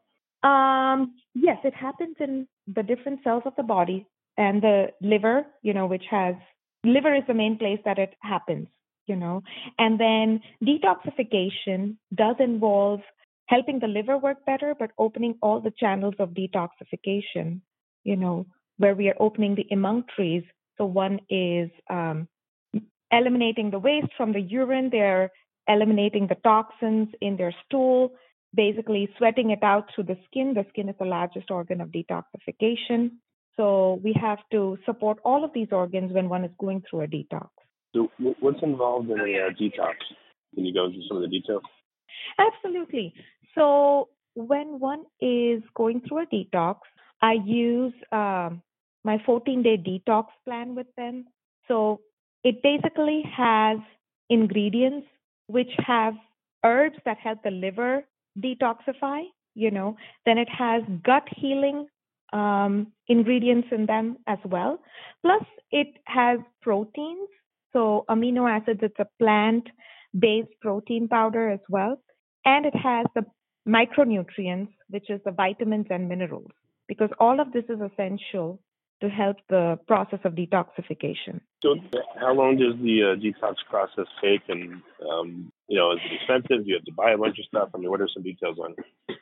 Um, 0.47 1.15
yes, 1.33 1.57
it 1.63 1.73
happens 1.73 2.15
in 2.19 2.47
the 2.67 2.83
different 2.83 3.21
cells 3.23 3.43
of 3.45 3.53
the 3.57 3.63
body 3.63 4.05
and 4.37 4.61
the 4.61 4.87
liver, 5.01 5.47
you 5.63 5.73
know, 5.73 5.87
which 5.87 6.05
has, 6.11 6.35
liver 6.83 7.15
is 7.15 7.23
the 7.27 7.33
main 7.33 7.57
place 7.57 7.79
that 7.85 7.97
it 7.97 8.13
happens 8.21 8.67
you 9.07 9.15
know 9.15 9.41
and 9.79 9.97
then 9.99 10.41
detoxification 10.61 11.95
does 12.13 12.35
involve 12.39 12.99
helping 13.47 13.79
the 13.79 13.87
liver 13.87 14.17
work 14.17 14.45
better, 14.45 14.75
but 14.77 14.91
opening 14.97 15.35
all 15.41 15.59
the 15.59 15.73
channels 15.77 16.15
of 16.19 16.29
detoxification, 16.29 17.61
you 18.03 18.15
know, 18.15 18.45
where 18.77 18.95
we 18.95 19.09
are 19.09 19.15
opening 19.19 19.55
the 19.55 19.67
emunctories. 19.71 20.45
So 20.77 20.85
one 20.85 21.19
is 21.29 21.69
um, 21.89 22.27
eliminating 23.11 23.71
the 23.71 23.79
waste 23.79 24.13
from 24.15 24.33
the 24.33 24.41
urine, 24.41 24.89
they're 24.91 25.31
eliminating 25.67 26.27
the 26.27 26.35
toxins 26.35 27.09
in 27.21 27.35
their 27.37 27.53
stool, 27.65 28.13
basically 28.53 29.09
sweating 29.17 29.49
it 29.51 29.63
out 29.63 29.89
through 29.93 30.05
the 30.05 30.17
skin. 30.25 30.53
The 30.53 30.65
skin 30.69 30.89
is 30.89 30.95
the 30.99 31.05
largest 31.05 31.49
organ 31.51 31.81
of 31.81 31.89
detoxification. 31.89 33.11
So 33.55 33.99
we 34.03 34.13
have 34.21 34.39
to 34.51 34.77
support 34.85 35.17
all 35.25 35.43
of 35.43 35.51
these 35.53 35.69
organs 35.71 36.13
when 36.13 36.29
one 36.29 36.45
is 36.45 36.51
going 36.59 36.83
through 36.89 37.01
a 37.01 37.07
detox. 37.07 37.49
So 37.95 38.11
what's 38.39 38.61
involved 38.61 39.09
in 39.09 39.19
a 39.19 39.23
uh, 39.23 39.49
detox? 39.59 39.95
Can 40.53 40.65
you 40.65 40.73
go 40.73 40.85
into 40.85 40.99
some 41.07 41.17
of 41.17 41.23
the 41.23 41.29
details? 41.29 41.63
Absolutely. 42.37 43.13
So 43.57 44.09
when 44.35 44.79
one 44.79 45.03
is 45.19 45.63
going 45.75 46.01
through 46.07 46.23
a 46.23 46.25
detox, 46.27 46.77
I 47.21 47.33
use 47.45 47.93
um, 48.11 48.61
my 49.03 49.17
14 49.25 49.63
day 49.63 49.77
detox 49.77 50.25
plan 50.45 50.75
with 50.75 50.87
them. 50.95 51.25
So 51.67 52.01
it 52.43 52.61
basically 52.61 53.23
has 53.35 53.79
ingredients 54.29 55.07
which 55.47 55.71
have 55.85 56.13
herbs 56.63 56.97
that 57.05 57.17
help 57.17 57.43
the 57.43 57.51
liver 57.51 58.05
detoxify, 58.39 59.23
you 59.55 59.71
know, 59.71 59.95
then 60.25 60.37
it 60.37 60.49
has 60.49 60.83
gut 61.03 61.23
healing 61.35 61.87
um, 62.33 62.87
ingredients 63.07 63.69
in 63.71 63.85
them 63.85 64.17
as 64.27 64.37
well. 64.45 64.79
Plus, 65.23 65.43
it 65.71 65.87
has 66.05 66.39
proteins. 66.61 67.29
So, 67.73 68.05
amino 68.09 68.49
acids, 68.49 68.79
it's 68.83 68.99
a 68.99 69.07
plant 69.19 69.67
based 70.17 70.51
protein 70.61 71.07
powder 71.07 71.49
as 71.49 71.59
well. 71.69 71.99
And 72.45 72.65
it 72.65 72.75
has 72.75 73.05
the 73.15 73.25
micronutrients, 73.67 74.69
which 74.89 75.09
is 75.09 75.19
the 75.25 75.31
vitamins 75.31 75.87
and 75.89 76.07
minerals, 76.07 76.51
because 76.87 77.09
all 77.19 77.39
of 77.39 77.51
this 77.51 77.65
is 77.69 77.79
essential 77.81 78.59
to 79.01 79.09
help 79.09 79.37
the 79.49 79.77
process 79.87 80.19
of 80.23 80.33
detoxification. 80.33 81.39
So, 81.61 81.75
how 82.19 82.33
long 82.33 82.57
does 82.57 82.81
the 82.81 83.13
uh, 83.13 83.15
detox 83.15 83.55
process 83.69 84.05
take? 84.23 84.41
And, 84.47 84.81
um, 85.07 85.51
you 85.67 85.77
know, 85.77 85.91
is 85.91 85.99
it 86.05 86.15
expensive? 86.15 86.65
Do 86.65 86.69
you 86.69 86.75
have 86.75 86.85
to 86.85 86.93
buy 86.93 87.11
a 87.11 87.17
bunch 87.17 87.37
of 87.37 87.45
stuff? 87.45 87.69
I 87.75 87.77
mean, 87.77 87.91
what 87.91 88.01
are 88.01 88.09
some 88.11 88.23
details 88.23 88.57
on 88.59 88.73
it? 88.77 89.17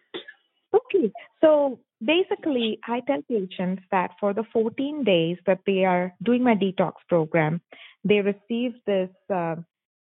Okay. 0.73 1.11
So, 1.41 1.79
basically, 2.03 2.79
I 2.87 3.01
tell 3.01 3.21
patients 3.29 3.83
that 3.91 4.11
for 4.19 4.33
the 4.33 4.43
14 4.53 5.03
days 5.03 5.37
that 5.45 5.59
they 5.65 5.83
are 5.83 6.13
doing 6.23 6.43
my 6.43 6.55
detox 6.55 6.93
program, 7.09 7.61
they 8.05 8.21
receive 8.21 8.73
this 8.85 9.09
uh, 9.33 9.55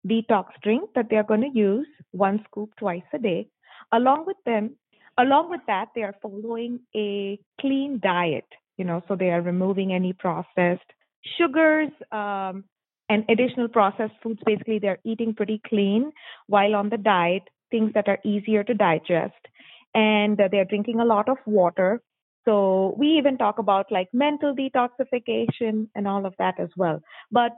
detox 0.07 0.45
drink 0.63 0.89
that 0.95 1.09
they 1.09 1.17
are 1.17 1.23
going 1.23 1.41
to 1.41 1.51
use 1.53 1.87
one 2.11 2.43
scoop 2.49 2.71
twice 2.79 3.03
a 3.13 3.19
day 3.19 3.49
along 3.91 4.25
with 4.25 4.37
them 4.45 4.75
along 5.17 5.49
with 5.49 5.61
that 5.67 5.89
they 5.95 6.03
are 6.03 6.15
following 6.21 6.79
a 6.95 7.39
clean 7.59 7.99
diet 8.01 8.47
you 8.77 8.85
know 8.85 9.01
so 9.07 9.15
they 9.15 9.29
are 9.29 9.41
removing 9.41 9.93
any 9.93 10.13
processed 10.13 10.93
sugars 11.37 11.89
um, 12.11 12.63
and 13.09 13.25
additional 13.29 13.67
processed 13.67 14.13
foods. 14.21 14.39
Basically 14.45 14.79
they're 14.79 14.99
eating 15.03 15.33
pretty 15.33 15.61
clean 15.67 16.11
while 16.47 16.75
on 16.75 16.89
the 16.89 16.97
diet 16.97 17.43
things 17.71 17.91
that 17.93 18.07
are 18.07 18.19
easier 18.23 18.63
to 18.63 18.73
digest. 18.73 19.47
And 19.93 20.39
uh, 20.39 20.47
they're 20.51 20.65
drinking 20.65 20.99
a 20.99 21.05
lot 21.05 21.29
of 21.29 21.37
water. 21.45 22.01
So 22.45 22.95
we 22.97 23.07
even 23.17 23.37
talk 23.37 23.59
about 23.59 23.91
like 23.91 24.07
mental 24.13 24.55
detoxification 24.55 25.87
and 25.95 26.07
all 26.07 26.25
of 26.25 26.35
that 26.39 26.59
as 26.59 26.69
well. 26.77 27.01
But 27.31 27.51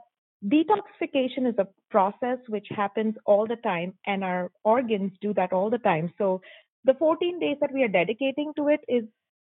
detoxification 0.44 1.48
is 1.48 1.54
a 1.58 1.68
process 1.90 2.38
which 2.48 2.66
happens 2.70 3.14
all 3.26 3.46
the 3.46 3.56
time 3.56 3.94
and 4.06 4.24
our 4.24 4.50
organs 4.64 5.12
do 5.20 5.32
that 5.34 5.52
all 5.52 5.70
the 5.70 5.78
time. 5.78 6.12
So 6.18 6.40
the 6.84 6.94
14 6.94 7.38
days 7.38 7.56
that 7.60 7.72
we 7.72 7.82
are 7.84 7.88
dedicating 7.88 8.52
to 8.56 8.68
it 8.68 8.80
is 8.88 9.04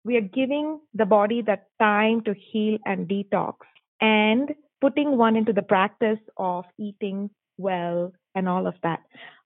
we 0.05 0.17
are 0.17 0.21
giving 0.21 0.79
the 0.93 1.05
body 1.05 1.41
that 1.43 1.67
time 1.79 2.21
to 2.23 2.33
heal 2.33 2.77
and 2.85 3.07
detox 3.07 3.55
and 4.01 4.53
putting 4.81 5.17
one 5.17 5.35
into 5.35 5.53
the 5.53 5.61
practice 5.61 6.19
of 6.37 6.65
eating 6.77 7.29
well 7.57 8.11
and 8.35 8.49
all 8.49 8.67
of 8.67 8.75
that. 8.83 8.99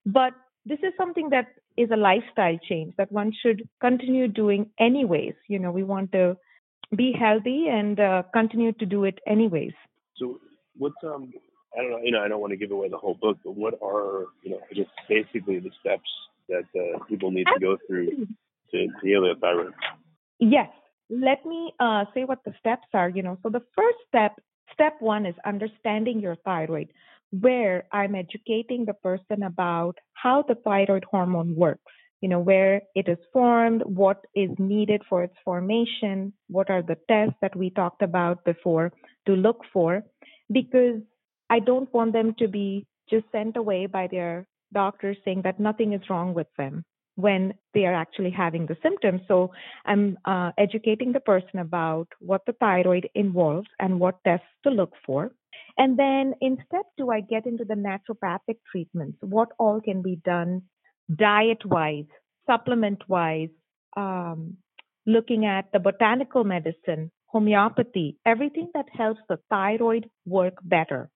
But 0.04 0.32
this 0.66 0.80
is 0.80 0.92
something 0.98 1.30
that 1.30 1.46
is 1.76 1.90
a 1.92 1.96
lifestyle 1.96 2.58
change 2.68 2.94
that 2.98 3.12
one 3.12 3.32
should 3.40 3.62
continue 3.80 4.28
doing 4.28 4.70
anyways. 4.78 5.34
You 5.48 5.60
know 5.60 5.70
we 5.70 5.84
want 5.84 6.12
to 6.12 6.36
be 6.94 7.12
healthy 7.12 7.68
and 7.70 8.00
uh, 8.00 8.22
continue 8.32 8.72
to 8.72 8.86
do 8.86 9.04
it 9.04 9.18
anyways. 9.26 9.72
So 10.16 10.40
what's 10.78 10.96
um 11.04 11.32
I 11.76 11.82
don't 11.82 11.90
know, 11.90 12.00
you 12.02 12.12
know, 12.12 12.22
I 12.22 12.28
don't 12.28 12.40
want 12.40 12.52
to 12.52 12.56
give 12.56 12.70
away 12.70 12.88
the 12.88 12.96
whole 12.96 13.14
book, 13.14 13.38
but 13.44 13.54
what 13.54 13.74
are, 13.82 14.26
you 14.42 14.52
know, 14.52 14.60
just 14.74 14.90
basically 15.08 15.58
the 15.58 15.70
steps 15.80 16.08
that 16.48 16.64
uh, 16.74 17.04
people 17.04 17.30
need 17.30 17.46
to 17.52 17.60
go 17.60 17.76
through 17.86 18.26
to, 18.70 18.88
heal 19.02 19.22
their 19.22 19.34
thyroid? 19.34 19.74
Yes. 20.40 20.70
Let 21.10 21.44
me 21.44 21.72
uh, 21.78 22.04
say 22.14 22.24
what 22.24 22.40
the 22.44 22.54
steps 22.58 22.86
are. 22.94 23.08
You 23.08 23.22
know, 23.22 23.38
so 23.42 23.50
the 23.50 23.62
first 23.76 23.98
step 24.08 24.40
step 24.72 24.94
one 25.00 25.26
is 25.26 25.34
understanding 25.44 26.20
your 26.20 26.36
thyroid, 26.36 26.88
where 27.30 27.86
I'm 27.92 28.14
educating 28.14 28.84
the 28.84 28.94
person 28.94 29.42
about 29.42 29.96
how 30.14 30.44
the 30.46 30.54
thyroid 30.54 31.04
hormone 31.10 31.54
works, 31.56 31.92
you 32.20 32.28
know, 32.28 32.40
where 32.40 32.82
it 32.94 33.08
is 33.08 33.18
formed, 33.32 33.82
what 33.84 34.24
is 34.34 34.50
needed 34.58 35.02
for 35.08 35.24
its 35.24 35.34
formation, 35.44 36.32
what 36.48 36.70
are 36.70 36.82
the 36.82 36.98
tests 37.08 37.36
that 37.40 37.56
we 37.56 37.70
talked 37.70 38.02
about 38.02 38.44
before 38.44 38.92
to 39.26 39.32
look 39.32 39.62
for, 39.72 40.02
because 40.50 41.00
I 41.50 41.60
don't 41.60 41.92
want 41.92 42.12
them 42.12 42.34
to 42.38 42.48
be 42.48 42.86
just 43.10 43.24
sent 43.32 43.56
away 43.56 43.86
by 43.86 44.06
their 44.10 44.46
doctors 44.72 45.16
saying 45.24 45.42
that 45.42 45.60
nothing 45.60 45.92
is 45.92 46.10
wrong 46.10 46.34
with 46.34 46.48
them 46.58 46.84
when 47.14 47.54
they 47.74 47.84
are 47.84 47.94
actually 47.94 48.30
having 48.30 48.66
the 48.66 48.76
symptoms. 48.82 49.20
So 49.26 49.50
I'm 49.84 50.18
uh, 50.24 50.52
educating 50.56 51.12
the 51.12 51.20
person 51.20 51.58
about 51.58 52.06
what 52.20 52.42
the 52.46 52.52
thyroid 52.52 53.08
involves 53.14 53.68
and 53.80 53.98
what 53.98 54.22
tests 54.24 54.46
to 54.64 54.70
look 54.70 54.92
for. 55.04 55.32
And 55.76 55.98
then 55.98 56.34
in 56.40 56.58
step 56.66 56.86
two, 56.96 57.10
I 57.10 57.20
get 57.20 57.46
into 57.46 57.64
the 57.64 57.74
naturopathic 57.74 58.58
treatments, 58.70 59.18
what 59.20 59.48
all 59.58 59.80
can 59.80 60.02
be 60.02 60.20
done 60.24 60.62
diet 61.14 61.64
wise, 61.64 62.04
supplement 62.46 63.02
wise, 63.08 63.48
um, 63.96 64.56
looking 65.06 65.46
at 65.46 65.72
the 65.72 65.78
botanical 65.78 66.44
medicine, 66.44 67.10
homeopathy, 67.28 68.16
everything 68.26 68.68
that 68.74 68.86
helps 68.92 69.20
the 69.28 69.38
thyroid 69.48 70.10
work 70.26 70.54
better. 70.62 71.08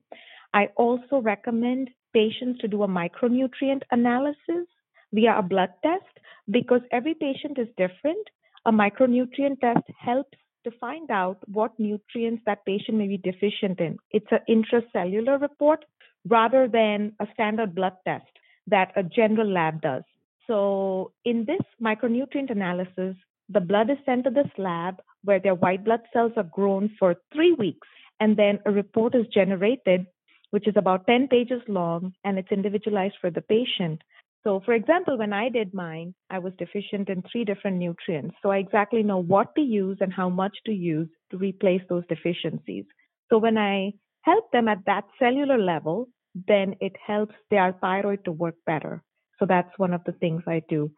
I 0.54 0.68
also 0.76 1.20
recommend 1.20 1.90
patients 2.12 2.60
to 2.60 2.68
do 2.68 2.82
a 2.82 2.88
micronutrient 2.88 3.82
analysis 3.90 4.66
via 5.12 5.38
a 5.38 5.42
blood 5.42 5.70
test 5.82 6.18
because 6.50 6.82
every 6.90 7.14
patient 7.14 7.58
is 7.58 7.68
different. 7.76 8.26
A 8.66 8.72
micronutrient 8.72 9.60
test 9.60 9.84
helps 9.98 10.38
to 10.64 10.70
find 10.78 11.10
out 11.10 11.38
what 11.48 11.78
nutrients 11.78 12.42
that 12.46 12.64
patient 12.64 12.98
may 12.98 13.08
be 13.08 13.16
deficient 13.16 13.80
in. 13.80 13.96
It's 14.10 14.30
an 14.30 14.40
intracellular 14.48 15.40
report 15.40 15.84
rather 16.28 16.68
than 16.68 17.14
a 17.18 17.26
standard 17.32 17.74
blood 17.74 17.94
test 18.06 18.30
that 18.68 18.92
a 18.94 19.02
general 19.02 19.50
lab 19.50 19.80
does. 19.80 20.04
So, 20.46 21.12
in 21.24 21.44
this 21.46 21.62
micronutrient 21.80 22.50
analysis, 22.50 23.16
the 23.48 23.60
blood 23.60 23.90
is 23.90 23.98
sent 24.04 24.24
to 24.24 24.30
this 24.30 24.50
lab 24.58 25.00
where 25.24 25.40
their 25.40 25.54
white 25.54 25.84
blood 25.84 26.00
cells 26.12 26.32
are 26.36 26.48
grown 26.52 26.90
for 26.98 27.16
three 27.32 27.52
weeks, 27.52 27.88
and 28.20 28.36
then 28.36 28.58
a 28.66 28.72
report 28.72 29.14
is 29.14 29.26
generated, 29.32 30.06
which 30.50 30.68
is 30.68 30.74
about 30.76 31.06
10 31.06 31.28
pages 31.28 31.62
long, 31.68 32.12
and 32.24 32.38
it's 32.38 32.52
individualized 32.52 33.16
for 33.20 33.30
the 33.30 33.40
patient. 33.40 34.00
So, 34.44 34.60
for 34.64 34.74
example, 34.74 35.16
when 35.16 35.32
I 35.32 35.48
did 35.48 35.72
mine, 35.72 36.14
I 36.28 36.40
was 36.40 36.52
deficient 36.58 37.08
in 37.08 37.22
three 37.22 37.44
different 37.44 37.76
nutrients. 37.78 38.34
So, 38.42 38.50
I 38.50 38.56
exactly 38.58 39.02
know 39.02 39.18
what 39.18 39.54
to 39.54 39.60
use 39.62 39.98
and 40.00 40.12
how 40.12 40.28
much 40.28 40.56
to 40.66 40.72
use 40.72 41.08
to 41.30 41.36
replace 41.36 41.82
those 41.88 42.04
deficiencies. 42.08 42.84
So, 43.30 43.38
when 43.38 43.56
I 43.56 43.92
help 44.22 44.50
them 44.50 44.66
at 44.68 44.84
that 44.86 45.04
cellular 45.18 45.58
level, 45.58 46.08
then 46.34 46.74
it 46.80 46.94
helps 47.06 47.34
their 47.50 47.72
thyroid 47.80 48.24
to 48.24 48.32
work 48.32 48.56
better. 48.66 49.02
So, 49.38 49.46
that's 49.46 49.78
one 49.78 49.92
of 49.92 50.02
the 50.04 50.12
things 50.12 50.42
I 50.46 50.62
do. 50.68 50.90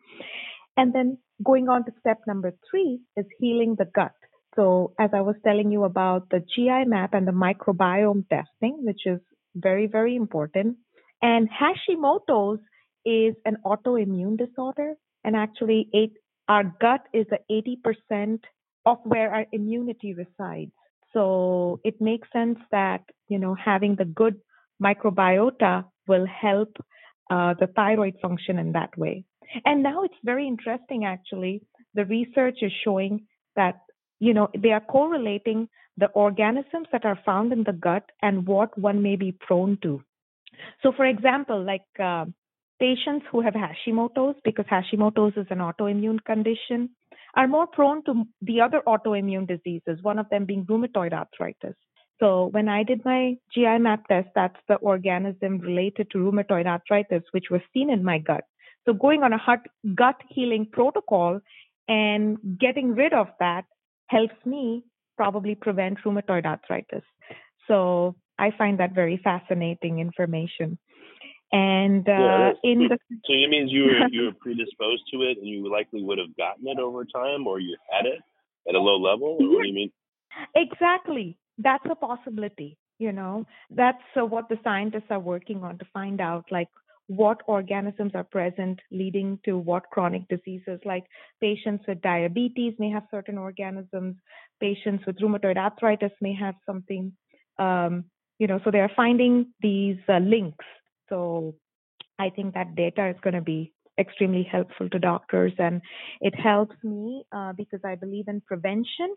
And 0.76 0.94
then 0.94 1.18
going 1.44 1.68
on 1.68 1.84
to 1.84 1.92
step 2.00 2.20
number 2.26 2.52
three 2.70 3.00
is 3.16 3.26
healing 3.38 3.76
the 3.78 3.86
gut. 3.94 4.12
So, 4.56 4.94
as 4.98 5.10
I 5.12 5.20
was 5.20 5.34
telling 5.44 5.72
you 5.72 5.84
about 5.84 6.30
the 6.30 6.40
GI 6.40 6.84
map 6.86 7.12
and 7.12 7.26
the 7.26 7.32
microbiome 7.32 8.28
testing, 8.28 8.84
which 8.84 9.02
is 9.04 9.20
very, 9.54 9.86
very 9.86 10.14
important. 10.16 10.76
And 11.22 11.48
Hashimoto's 11.50 12.60
is 13.04 13.34
an 13.44 13.56
autoimmune 13.64 14.38
disorder. 14.38 14.94
And 15.24 15.34
actually, 15.36 15.88
eight, 15.94 16.12
our 16.48 16.64
gut 16.80 17.02
is 17.12 17.26
the 17.30 17.40
80% 18.14 18.40
of 18.86 18.98
where 19.04 19.34
our 19.34 19.46
immunity 19.52 20.14
resides. 20.14 20.72
So 21.12 21.80
it 21.84 22.00
makes 22.00 22.28
sense 22.32 22.58
that, 22.70 23.00
you 23.28 23.38
know, 23.38 23.54
having 23.54 23.96
the 23.96 24.04
good 24.04 24.36
microbiota 24.82 25.84
will 26.06 26.26
help 26.26 26.76
uh, 27.30 27.54
the 27.58 27.68
thyroid 27.68 28.14
function 28.20 28.58
in 28.58 28.72
that 28.72 28.96
way. 28.98 29.24
And 29.64 29.82
now 29.82 30.02
it's 30.02 30.14
very 30.24 30.46
interesting, 30.46 31.04
actually. 31.04 31.62
The 31.94 32.04
research 32.04 32.58
is 32.62 32.72
showing 32.84 33.26
that, 33.56 33.80
you 34.18 34.34
know, 34.34 34.48
they 34.56 34.70
are 34.70 34.80
correlating 34.80 35.68
the 35.96 36.06
organisms 36.08 36.88
that 36.92 37.04
are 37.04 37.18
found 37.24 37.52
in 37.52 37.62
the 37.62 37.72
gut 37.72 38.10
and 38.20 38.46
what 38.46 38.76
one 38.78 39.02
may 39.02 39.16
be 39.16 39.32
prone 39.32 39.78
to. 39.82 40.02
So, 40.82 40.92
for 40.92 41.06
example, 41.06 41.64
like 41.64 41.82
uh, 42.02 42.26
Patients 42.80 43.24
who 43.30 43.40
have 43.40 43.54
Hashimoto's, 43.54 44.36
because 44.44 44.66
Hashimoto's 44.66 45.36
is 45.36 45.46
an 45.50 45.58
autoimmune 45.58 46.22
condition, 46.24 46.90
are 47.36 47.46
more 47.46 47.68
prone 47.68 48.04
to 48.04 48.24
the 48.42 48.60
other 48.60 48.82
autoimmune 48.86 49.46
diseases, 49.46 50.02
one 50.02 50.18
of 50.18 50.28
them 50.28 50.44
being 50.44 50.66
rheumatoid 50.66 51.12
arthritis. 51.12 51.76
So 52.20 52.46
when 52.46 52.68
I 52.68 52.82
did 52.82 53.04
my 53.04 53.36
GI 53.54 53.78
map 53.78 54.06
test, 54.08 54.28
that's 54.34 54.58
the 54.68 54.74
organism 54.76 55.58
related 55.58 56.10
to 56.10 56.18
rheumatoid 56.18 56.66
arthritis, 56.66 57.22
which 57.30 57.46
was 57.50 57.60
seen 57.72 57.90
in 57.90 58.04
my 58.04 58.18
gut. 58.18 58.44
So 58.86 58.92
going 58.92 59.22
on 59.22 59.32
a 59.32 59.38
gut 59.94 60.16
healing 60.28 60.66
protocol 60.70 61.40
and 61.88 62.38
getting 62.58 62.94
rid 62.94 63.12
of 63.12 63.28
that 63.40 63.64
helps 64.08 64.34
me 64.44 64.84
probably 65.16 65.54
prevent 65.54 65.98
rheumatoid 66.04 66.44
arthritis. 66.44 67.02
So 67.68 68.16
I 68.38 68.50
find 68.56 68.80
that 68.80 68.94
very 68.94 69.20
fascinating 69.22 69.98
information. 69.98 70.78
And 71.52 72.08
uh, 72.08 72.12
yeah, 72.12 72.52
in 72.64 72.88
the 72.88 72.98
so 73.10 73.32
it 73.32 73.48
means 73.48 73.70
you 73.70 73.84
were 73.84 74.08
you 74.10 74.22
were 74.24 74.32
predisposed 74.40 75.04
to 75.12 75.22
it, 75.22 75.38
and 75.38 75.46
you 75.46 75.70
likely 75.70 76.02
would 76.02 76.18
have 76.18 76.36
gotten 76.36 76.66
it 76.66 76.80
over 76.80 77.04
time, 77.04 77.46
or 77.46 77.60
you 77.60 77.76
had 77.88 78.06
it 78.06 78.20
at 78.68 78.74
a 78.74 78.80
low 78.80 78.96
level. 78.96 79.36
Or 79.38 79.48
what 79.48 79.62
do 79.62 79.68
you 79.68 79.74
mean? 79.74 79.92
Exactly, 80.56 81.38
that's 81.58 81.84
a 81.88 81.94
possibility. 81.94 82.76
You 82.98 83.12
know, 83.12 83.46
that's 83.70 84.02
uh, 84.16 84.24
what 84.24 84.48
the 84.48 84.58
scientists 84.64 85.10
are 85.10 85.20
working 85.20 85.62
on 85.62 85.78
to 85.78 85.84
find 85.92 86.20
out, 86.20 86.46
like 86.50 86.68
what 87.06 87.42
organisms 87.46 88.12
are 88.14 88.24
present 88.24 88.80
leading 88.90 89.38
to 89.44 89.58
what 89.58 89.90
chronic 89.90 90.26
diseases 90.28 90.80
like 90.84 91.04
patients 91.40 91.84
with 91.86 92.00
diabetes 92.00 92.74
may 92.78 92.90
have 92.90 93.02
certain 93.10 93.36
organisms 93.36 94.16
patients 94.60 95.04
with 95.06 95.18
rheumatoid 95.18 95.56
arthritis 95.58 96.12
may 96.20 96.34
have 96.34 96.54
something 96.66 97.12
um, 97.58 98.04
you 98.38 98.46
know 98.46 98.60
so 98.64 98.70
they 98.70 98.80
are 98.80 98.90
finding 98.96 99.52
these 99.60 99.98
uh, 100.08 100.18
links. 100.18 100.64
So 101.08 101.54
I 102.18 102.30
think 102.30 102.54
that 102.54 102.74
data 102.74 103.08
is 103.08 103.16
going 103.22 103.34
to 103.34 103.40
be 103.40 103.72
extremely 103.98 104.42
helpful 104.42 104.88
to 104.88 104.98
doctors 104.98 105.52
and 105.58 105.80
it 106.20 106.34
helps 106.34 106.74
me 106.82 107.24
uh, 107.32 107.52
because 107.56 107.80
I 107.84 107.94
believe 107.94 108.26
in 108.26 108.40
prevention 108.40 109.14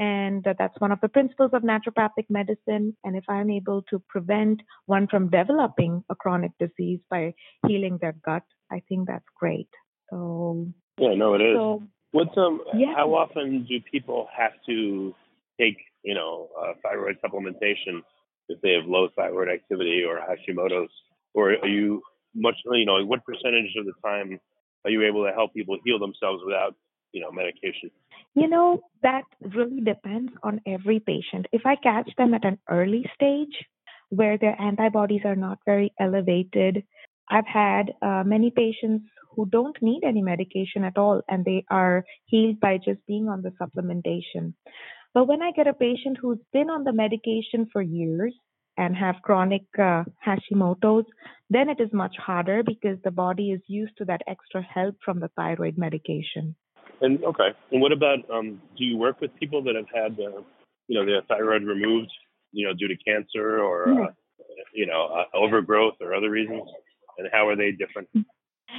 and 0.00 0.42
that's 0.58 0.80
one 0.80 0.92
of 0.92 1.00
the 1.02 1.10
principles 1.10 1.50
of 1.52 1.62
naturopathic 1.62 2.26
medicine. 2.30 2.96
And 3.04 3.16
if 3.16 3.24
i'm 3.28 3.50
able 3.50 3.82
to 3.90 4.02
prevent 4.08 4.62
one 4.86 5.06
from 5.06 5.28
developing 5.28 6.02
a 6.10 6.16
chronic 6.16 6.52
disease 6.58 7.00
by 7.10 7.34
healing 7.66 7.98
their 8.00 8.16
gut 8.24 8.42
i 8.72 8.82
think 8.88 9.06
that's 9.06 9.30
great. 9.38 9.68
So 10.08 10.66
yeah 10.98 11.14
no 11.14 11.34
it 11.34 11.42
is. 11.42 11.54
so, 11.54 11.82
what's 12.12 12.36
um 12.36 12.62
yeah. 12.74 12.94
how 12.96 13.14
often 13.14 13.66
do 13.68 13.78
people 13.92 14.28
have 14.36 14.52
to 14.66 15.14
take 15.60 15.76
you 16.02 16.14
know 16.14 16.48
uh, 16.60 16.72
thyroid 16.82 17.18
supplementation 17.22 18.02
if 18.48 18.60
they 18.62 18.72
have 18.72 18.86
low 18.86 19.08
thyroid 19.14 19.48
activity 19.48 20.02
or 20.08 20.18
hashimoto's? 20.18 20.90
Or 21.34 21.52
are 21.52 21.68
you 21.68 22.02
much 22.34 22.56
you 22.72 22.86
know 22.86 23.04
what 23.04 23.24
percentage 23.24 23.74
of 23.78 23.84
the 23.84 23.92
time 24.02 24.40
are 24.84 24.90
you 24.90 25.02
able 25.06 25.26
to 25.26 25.32
help 25.32 25.52
people 25.52 25.76
heal 25.84 25.98
themselves 25.98 26.42
without 26.44 26.74
you 27.12 27.20
know 27.20 27.30
medication? 27.32 27.90
You 28.34 28.48
know 28.48 28.80
that 29.02 29.24
really 29.40 29.80
depends 29.80 30.32
on 30.42 30.60
every 30.66 31.00
patient. 31.00 31.46
If 31.52 31.62
i 31.64 31.76
catch 31.76 32.10
them 32.16 32.34
at 32.34 32.44
an 32.44 32.58
early 32.68 33.04
stage 33.14 33.56
where 34.10 34.38
their 34.38 34.60
antibodies 34.60 35.22
are 35.24 35.36
not 35.36 35.58
very 35.64 35.92
elevated 36.00 36.82
i've 37.30 37.46
had 37.46 37.92
uh, 38.02 38.22
many 38.26 38.50
patients 38.50 39.04
who 39.34 39.46
don't 39.46 39.80
need 39.80 40.02
any 40.04 40.22
medication 40.22 40.84
at 40.84 40.98
all 40.98 41.22
and 41.28 41.44
they 41.44 41.64
are 41.70 42.04
healed 42.26 42.58
by 42.60 42.76
just 42.76 43.04
being 43.06 43.28
on 43.28 43.42
the 43.42 43.52
supplementation. 43.60 44.54
But 45.14 45.26
when 45.28 45.42
i 45.42 45.52
get 45.52 45.66
a 45.66 45.72
patient 45.72 46.18
who's 46.20 46.38
been 46.52 46.70
on 46.70 46.84
the 46.84 46.92
medication 46.92 47.68
for 47.72 47.82
years 47.82 48.34
and 48.76 48.96
have 48.96 49.22
chronic 49.22 49.62
uh, 49.78 50.04
Hashimoto's, 50.26 51.06
then 51.50 51.68
it 51.68 51.80
is 51.80 51.92
much 51.92 52.16
harder 52.16 52.62
because 52.62 52.98
the 53.04 53.10
body 53.10 53.50
is 53.50 53.60
used 53.66 53.96
to 53.98 54.04
that 54.06 54.22
extra 54.26 54.62
help 54.62 54.96
from 55.04 55.20
the 55.20 55.30
thyroid 55.36 55.76
medication. 55.76 56.54
And 57.00 57.22
okay, 57.24 57.48
and 57.72 57.80
what 57.80 57.92
about 57.92 58.18
um, 58.30 58.60
do 58.76 58.84
you 58.84 58.96
work 58.96 59.20
with 59.20 59.34
people 59.36 59.62
that 59.64 59.74
have 59.74 59.88
had 59.94 60.12
uh, 60.20 60.42
you 60.86 60.98
know 60.98 61.06
their 61.06 61.22
thyroid 61.22 61.62
removed, 61.62 62.10
you 62.52 62.66
know, 62.66 62.74
due 62.74 62.88
to 62.88 62.96
cancer 62.96 63.60
or 63.60 64.04
uh, 64.04 64.06
you 64.74 64.86
know 64.86 65.06
uh, 65.06 65.36
overgrowth 65.36 65.94
or 66.00 66.14
other 66.14 66.30
reasons? 66.30 66.62
And 67.18 67.28
how 67.32 67.48
are 67.48 67.56
they 67.56 67.72
different? 67.72 68.08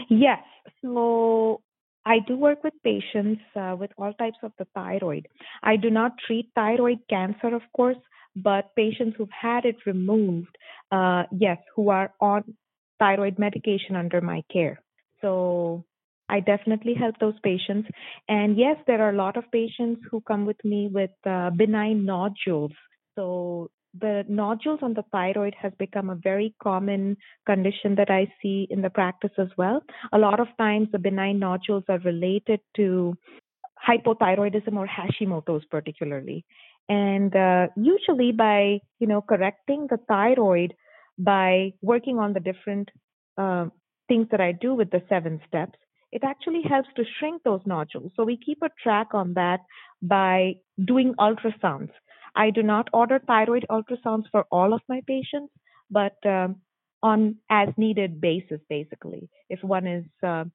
Yes, 0.10 0.44
so 0.82 1.62
I 2.06 2.20
do 2.20 2.36
work 2.36 2.64
with 2.64 2.74
patients 2.84 3.42
uh, 3.56 3.76
with 3.78 3.92
all 3.98 4.14
types 4.14 4.38
of 4.44 4.52
the 4.58 4.66
thyroid. 4.74 5.28
I 5.62 5.76
do 5.76 5.90
not 5.90 6.14
treat 6.26 6.50
thyroid 6.56 7.00
cancer, 7.10 7.54
of 7.54 7.62
course, 7.76 7.98
but 8.36 8.76
patients 8.76 9.16
who've 9.18 9.30
had 9.30 9.66
it 9.66 9.78
removed, 9.86 10.56
uh, 10.92 11.24
yes, 11.32 11.58
who 11.76 11.90
are 11.90 12.14
on 12.20 12.56
thyroid 13.00 13.38
medication 13.38 13.96
under 13.96 14.22
my 14.22 14.44
care. 14.52 14.82
So 15.22 15.86
I 16.32 16.40
definitely 16.40 16.94
help 16.94 17.16
those 17.20 17.40
patients. 17.44 17.90
And 18.28 18.58
yes, 18.58 18.78
there 18.88 19.02
are 19.02 19.12
a 19.12 19.18
lot 19.18 19.38
of 19.38 19.52
patients 19.52 20.02
who 20.10 20.22
come 20.22 20.46
with 20.46 20.64
me 20.64 20.90
with 20.92 21.12
uh, 21.26 21.50
benign 21.52 22.06
nodules. 22.06 22.72
So 23.16 23.70
the 24.00 24.24
nodules 24.30 24.80
on 24.82 24.94
the 24.94 25.04
thyroid 25.12 25.54
has 25.62 25.74
become 25.78 26.10
a 26.10 26.16
very 26.16 26.56
common 26.64 27.18
condition 27.46 27.96
that 27.96 28.10
I 28.10 28.32
see 28.42 28.68
in 28.70 28.82
the 28.82 28.90
practice 28.90 29.32
as 29.38 29.50
well. 29.58 29.84
A 30.14 30.18
lot 30.18 30.40
of 30.40 30.48
times 30.58 30.88
the 30.92 31.00
benign 31.00 31.40
nodules 31.40 31.84
are 31.90 32.00
related 32.00 32.62
to 32.78 33.18
hypothyroidism 33.88 34.76
or 34.78 34.88
Hashimoto's 34.88 35.66
particularly. 35.66 36.46
And 36.88 37.36
uh, 37.36 37.68
usually 37.76 38.32
by, 38.32 38.80
you 39.00 39.08
know, 39.08 39.22
correcting 39.22 39.88
the 39.90 39.98
thyroid 40.08 40.74
by 41.18 41.74
working 41.82 42.18
on 42.20 42.34
the 42.34 42.40
different 42.40 42.90
uh, 43.38 43.66
things 44.08 44.28
that 44.32 44.42
I 44.42 44.52
do 44.54 44.74
with 44.74 44.92
the 44.92 45.02
seven 45.10 45.42
steps, 45.48 45.78
it 46.12 46.24
actually 46.24 46.62
helps 46.68 46.90
to 46.96 47.04
shrink 47.18 47.44
those 47.44 47.62
nodules. 47.66 48.12
So 48.16 48.24
we 48.24 48.38
keep 48.38 48.60
a 48.62 48.70
track 48.82 49.14
on 49.14 49.34
that 49.36 49.62
by 50.02 50.56
doing 50.84 51.14
ultrasounds. 51.20 51.92
I 52.36 52.50
do 52.50 52.64
not 52.64 52.90
order 52.94 53.20
thyroid 53.20 53.66
ultrasounds 53.70 54.26
for 54.32 54.46
all 54.52 54.74
of 54.74 54.82
my 54.88 55.02
patients, 55.08 55.54
but 55.90 56.16
um, 56.26 56.58
on 57.04 57.38
as 57.50 57.70
needed 57.78 58.22
basis, 58.22 58.62
basically. 58.70 59.30
If 59.50 59.64
one 59.64 59.88
is, 59.88 60.06
uh, 60.24 60.46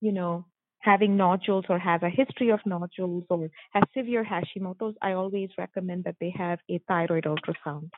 you 0.00 0.12
know, 0.12 0.46
having 0.80 1.16
nodules 1.16 1.64
or 1.68 1.78
has 1.78 2.00
a 2.02 2.08
history 2.08 2.50
of 2.50 2.60
nodules 2.64 3.24
or 3.28 3.48
has 3.72 3.82
severe 3.96 4.24
Hashimoto's, 4.24 4.96
I 5.02 5.12
always 5.12 5.50
recommend 5.58 6.04
that 6.04 6.16
they 6.20 6.32
have 6.36 6.58
a 6.70 6.80
thyroid 6.86 7.24
ultrasound. 7.24 7.90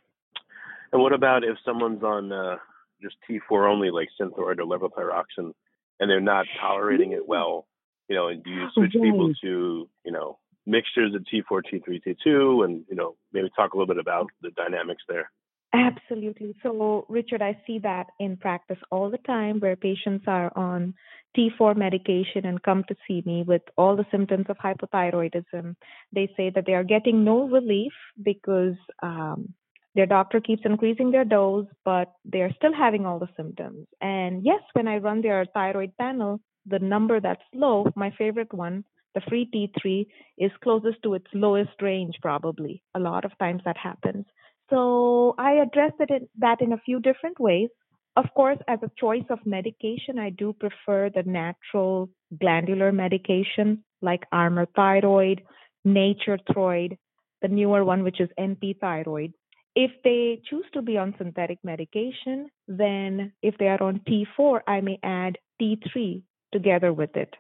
And 0.93 1.03
what 1.03 1.13
about 1.13 1.45
if 1.45 1.57
someone's 1.65 2.03
on 2.03 2.33
uh, 2.33 2.57
just 3.03 3.17
T4 3.29 3.71
only, 3.71 3.91
like 3.91 4.09
Synthroid 4.21 4.59
or 4.59 4.65
levothyroxine, 4.65 5.53
and 6.01 6.11
they're 6.11 6.21
not 6.21 6.47
tolerating 6.61 7.13
it 7.13 7.27
well? 7.27 7.67
You 8.09 8.17
know, 8.17 8.29
and 8.29 8.43
do 8.43 8.51
you 8.51 8.67
switch 8.75 8.93
people 8.93 9.33
to, 9.43 9.89
you 10.05 10.13
know, 10.13 10.39
mixtures 10.69 11.15
of 11.15 11.25
T4, 11.33 11.63
T3, 11.73 12.01
T2, 12.07 12.65
and 12.65 12.85
you 12.89 12.95
know 12.95 13.17
maybe 13.33 13.51
talk 13.57 13.73
a 13.73 13.77
little 13.77 13.93
bit 13.93 14.01
about 14.01 14.31
the 14.43 14.51
dynamics 14.51 15.03
there. 15.09 15.31
Absolutely. 15.75 16.55
So, 16.63 17.05
Richard, 17.09 17.43
I 17.43 17.61
see 17.67 17.79
that 17.81 18.07
in 18.19 18.39
practice 18.39 18.79
all 18.91 19.11
the 19.11 19.19
time 19.19 19.61
where 19.61 19.77
patients 19.77 20.25
are 20.27 20.51
on 20.57 20.95
T4 21.37 21.77
medication 21.77 22.47
and 22.47 22.63
come 22.63 22.85
to 22.89 22.97
see 23.07 23.23
me 23.27 23.45
with 23.47 23.63
all 23.77 23.95
the 23.95 24.07
symptoms 24.11 24.47
of 24.49 24.57
hypothyroidism. 24.57 25.77
They 26.13 26.33
say 26.39 26.51
that 26.55 26.65
they 26.67 26.73
are 26.73 26.85
getting 26.85 27.23
no 27.23 27.47
relief 27.49 27.93
because 28.23 28.77
um, 29.03 29.53
their 29.99 30.07
doctor 30.07 30.41
keeps 30.41 30.63
increasing 30.65 31.11
their 31.11 31.25
dose, 31.25 31.67
but 31.85 32.13
they're 32.25 32.53
still 32.55 32.73
having 32.73 33.05
all 33.05 33.19
the 33.19 33.29
symptoms. 33.37 33.85
And 34.01 34.45
yes, 34.45 34.61
when 34.75 34.87
I 34.87 34.99
run 34.99 35.23
their 35.23 35.45
thyroid 35.53 35.91
panel, 35.99 36.41
the 36.67 36.79
number 36.79 37.21
that's 37.21 37.43
low, 37.53 37.85
my 37.97 38.13
favorite 38.17 38.55
one, 38.55 38.85
the 39.17 39.23
free 39.29 39.51
T3 39.53 40.07
is 40.39 40.53
closest 40.63 40.99
to 41.03 41.15
its 41.15 41.27
lowest 41.35 41.83
range, 41.83 42.15
probably. 42.23 42.81
A 42.95 43.01
lot 43.01 43.25
of 43.25 43.37
times 43.41 43.63
that 43.65 43.77
happens. 43.77 44.25
So 44.71 45.35
I 45.37 45.55
address 45.55 45.95
it 45.99 46.11
in, 46.11 46.29
that 46.39 46.61
in 46.61 46.73
a 46.73 46.85
few 46.87 47.01
different 47.01 47.41
ways. 47.41 47.71
Of 48.15 48.27
course, 48.37 48.59
as 48.69 48.79
a 48.85 48.93
choice 49.01 49.27
of 49.31 49.41
medication, 49.45 50.21
I 50.21 50.31
do 50.31 50.53
prefer 50.53 51.11
the 51.11 51.25
natural 51.25 52.09
glandular 52.41 52.93
medication 52.93 53.83
like 54.01 54.23
Armour 54.31 54.69
Thyroid, 54.77 55.43
Nature 55.85 56.39
Thyroid, 56.47 56.99
the 57.43 57.49
newer 57.49 57.85
one, 57.85 58.05
which 58.05 58.21
is 58.21 58.29
NP 58.39 58.79
Thyroid. 58.79 59.33
If 59.81 59.93
they 60.03 60.43
choose 60.51 60.65
to 60.75 60.83
be 60.83 60.99
on 60.99 61.15
synthetic 61.19 61.59
medication, 61.63 62.51
then 62.67 63.33
if 63.43 63.57
they 63.59 63.69
are 63.69 63.81
on 63.81 64.01
T4, 64.09 64.63
I 64.67 64.81
may 64.81 64.99
add 65.05 65.39
T3 65.63 66.21
together 66.53 66.93
with 66.93 67.15
it 67.15 67.33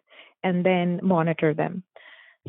and 0.44 0.64
then 0.64 1.00
monitor 1.02 1.52
them. 1.52 1.82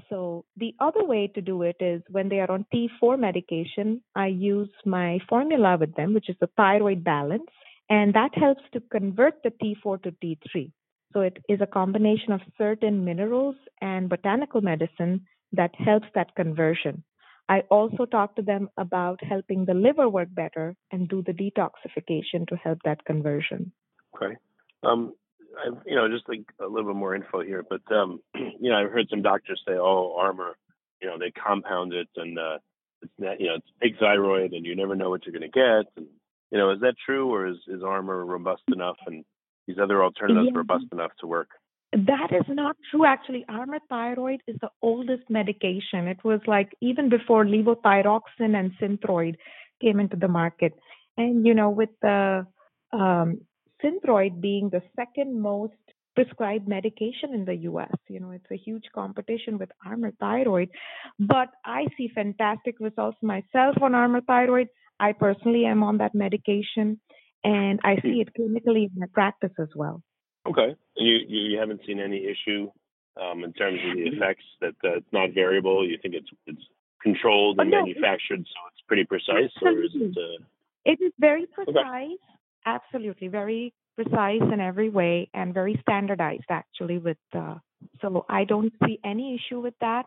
So 0.08 0.46
the 0.58 0.76
other 0.80 1.04
way 1.04 1.32
to 1.34 1.42
do 1.42 1.64
it 1.64 1.78
is 1.80 2.04
when 2.08 2.30
they 2.30 2.40
are 2.40 2.52
on 2.52 2.68
T4 2.72 3.18
medication, 3.18 4.04
I 4.16 4.28
use 4.28 4.70
my 4.86 5.18
formula 5.28 5.76
with 5.80 5.96
them, 5.96 6.14
which 6.14 6.30
is 6.30 6.36
the 6.40 6.52
thyroid 6.56 7.04
balance, 7.04 7.50
and 7.90 8.14
that 8.14 8.36
helps 8.36 8.62
to 8.74 8.82
convert 8.92 9.42
the 9.42 9.50
T4 9.50 10.04
to 10.04 10.12
T3. 10.24 10.72
So 11.14 11.22
it 11.22 11.38
is 11.50 11.62
a 11.62 11.74
combination 11.80 12.32
of 12.32 12.42
certain 12.60 13.04
minerals 13.04 13.56
and 13.82 14.08
botanical 14.08 14.62
medicine 14.62 15.26
that 15.54 15.74
helps 15.74 16.06
that 16.14 16.36
conversion. 16.36 17.04
I 17.50 17.62
also 17.72 18.06
talk 18.06 18.36
to 18.36 18.44
them 18.44 18.70
about 18.78 19.24
helping 19.24 19.66
the 19.66 19.74
liver 19.74 20.08
work 20.08 20.30
better 20.32 20.76
and 20.92 21.10
do 21.10 21.24
the 21.24 21.34
detoxification 21.34 22.48
to 22.48 22.56
help 22.56 22.78
that 22.86 23.04
conversion. 23.06 23.72
Okay. 24.16 24.38
Um, 24.84 25.14
I've, 25.58 25.82
you 25.88 25.96
know, 25.96 26.08
just 26.08 26.30
like 26.30 26.44
a 26.62 26.68
little 26.68 26.94
bit 26.94 27.00
more 27.00 27.16
info 27.16 27.42
here, 27.42 27.66
but 27.68 27.82
um, 27.92 28.22
you 28.36 28.70
know, 28.70 28.78
I've 28.78 28.92
heard 28.92 29.08
some 29.10 29.24
doctors 29.24 29.62
say, 29.68 29.74
"Oh, 29.74 30.16
Armour, 30.18 30.58
you 31.02 31.08
know, 31.08 31.18
they 31.18 31.32
compound 31.32 31.92
it, 31.92 32.08
and 32.16 32.38
uh, 32.38 32.60
it's 33.02 33.12
not, 33.18 33.42
you 33.42 33.48
know, 33.48 33.56
it's 33.56 33.68
big 33.82 33.98
thyroid, 34.00 34.54
and 34.54 34.64
you 34.66 34.76
never 34.76 34.96
know 34.96 35.10
what 35.10 35.26
you're 35.26 35.38
going 35.38 35.52
to 35.52 35.60
get." 35.60 35.92
And 35.98 36.06
you 36.52 36.58
know, 36.60 36.72
is 36.72 36.82
that 36.82 36.96
true, 37.04 37.34
or 37.34 37.48
is 37.48 37.58
is 37.68 37.82
Armour 37.84 38.24
robust 38.26 38.62
enough, 38.72 38.98
and 39.08 39.26
these 39.68 39.78
other 39.82 40.04
alternatives 40.04 40.50
yeah. 40.52 40.58
robust 40.58 40.86
enough 40.92 41.12
to 41.22 41.28
work? 41.28 41.50
That 41.92 42.32
is 42.32 42.46
not 42.48 42.76
true. 42.92 43.06
Actually, 43.06 43.46
Armour 43.50 43.80
Thyroid 43.90 44.42
is 44.48 44.58
the 44.62 44.70
oldest 44.82 45.24
medication. 45.30 46.08
It 46.08 46.24
was 46.24 46.40
like 46.46 46.76
even 46.82 47.10
before 47.10 47.46
levothyroxine 47.46 48.56
and 48.56 48.72
Synthroid 48.80 49.36
came 49.82 50.00
into 50.00 50.16
the 50.16 50.28
market. 50.28 50.74
And 51.18 51.46
you 51.48 51.56
know, 51.56 51.72
with 51.72 51.90
the 52.02 52.46
um, 52.94 53.42
Synthroid 53.84 54.40
being 54.40 54.70
the 54.70 54.84
second 54.96 55.42
most 55.42 55.74
prescribed 56.16 56.68
medication 56.68 57.34
in 57.34 57.46
the 57.46 57.56
US. 57.72 57.96
You 58.08 58.20
know, 58.20 58.32
it's 58.32 58.52
a 58.52 58.58
huge 58.58 58.84
competition 58.94 59.58
with 59.58 59.70
Armour 59.86 60.12
Thyroid, 60.20 60.70
but 61.18 61.50
I 61.64 61.86
see 61.98 62.12
fantastic 62.14 62.76
results 62.80 63.18
myself 63.22 63.76
on 63.82 63.96
Armour 63.96 64.22
Thyroid. 64.22 64.68
I 65.00 65.14
personally 65.14 65.66
am 65.66 65.82
on 65.82 66.00
that 66.00 66.14
medication 66.14 67.00
and 67.44 67.80
I 67.84 67.96
see 68.02 68.22
it 68.22 68.34
clinically 68.38 68.90
in 68.90 68.92
my 68.98 69.08
practice 69.14 69.54
as 69.60 69.70
well. 69.76 70.04
Okay. 70.50 70.76
You 70.96 71.20
you 71.28 71.60
haven't 71.60 71.82
seen 71.86 72.00
any 72.00 72.26
issue 72.26 72.70
um, 73.22 73.44
in 73.44 73.54
terms 73.54 73.80
of 73.86 73.96
the 73.96 74.04
effects 74.04 74.44
that 74.62 74.76
uh, 74.84 74.98
it's 74.98 75.14
not 75.14 75.30
variable. 75.34 75.88
You 75.88 75.98
think 76.02 76.16
it's 76.16 76.30
it's 76.48 76.64
controlled 77.02 77.60
and 77.60 77.74
oh, 77.74 77.78
no, 77.78 77.86
manufactured, 77.86 78.40
so 78.40 78.60
it's 78.72 78.82
pretty 78.88 79.06
precise, 79.06 79.52
or 79.62 79.84
is 79.84 79.92
it? 79.96 80.18
Uh... 80.18 80.44
It 80.86 81.00
is 81.02 81.14
very 81.20 81.46
precise. 81.46 81.76
Okay. 81.76 82.16
Absolutely, 82.66 83.28
very 83.28 83.74
precise 83.96 84.42
in 84.54 84.60
every 84.60 84.90
way 84.90 85.30
and 85.34 85.54
very 85.54 85.80
standardized 85.82 86.50
actually 86.50 86.98
with 86.98 87.18
uh, 87.34 87.56
so 88.02 88.26
I 88.30 88.44
don't 88.44 88.74
see 88.86 89.00
any 89.04 89.36
issue 89.36 89.60
with 89.60 89.74
that. 89.82 90.06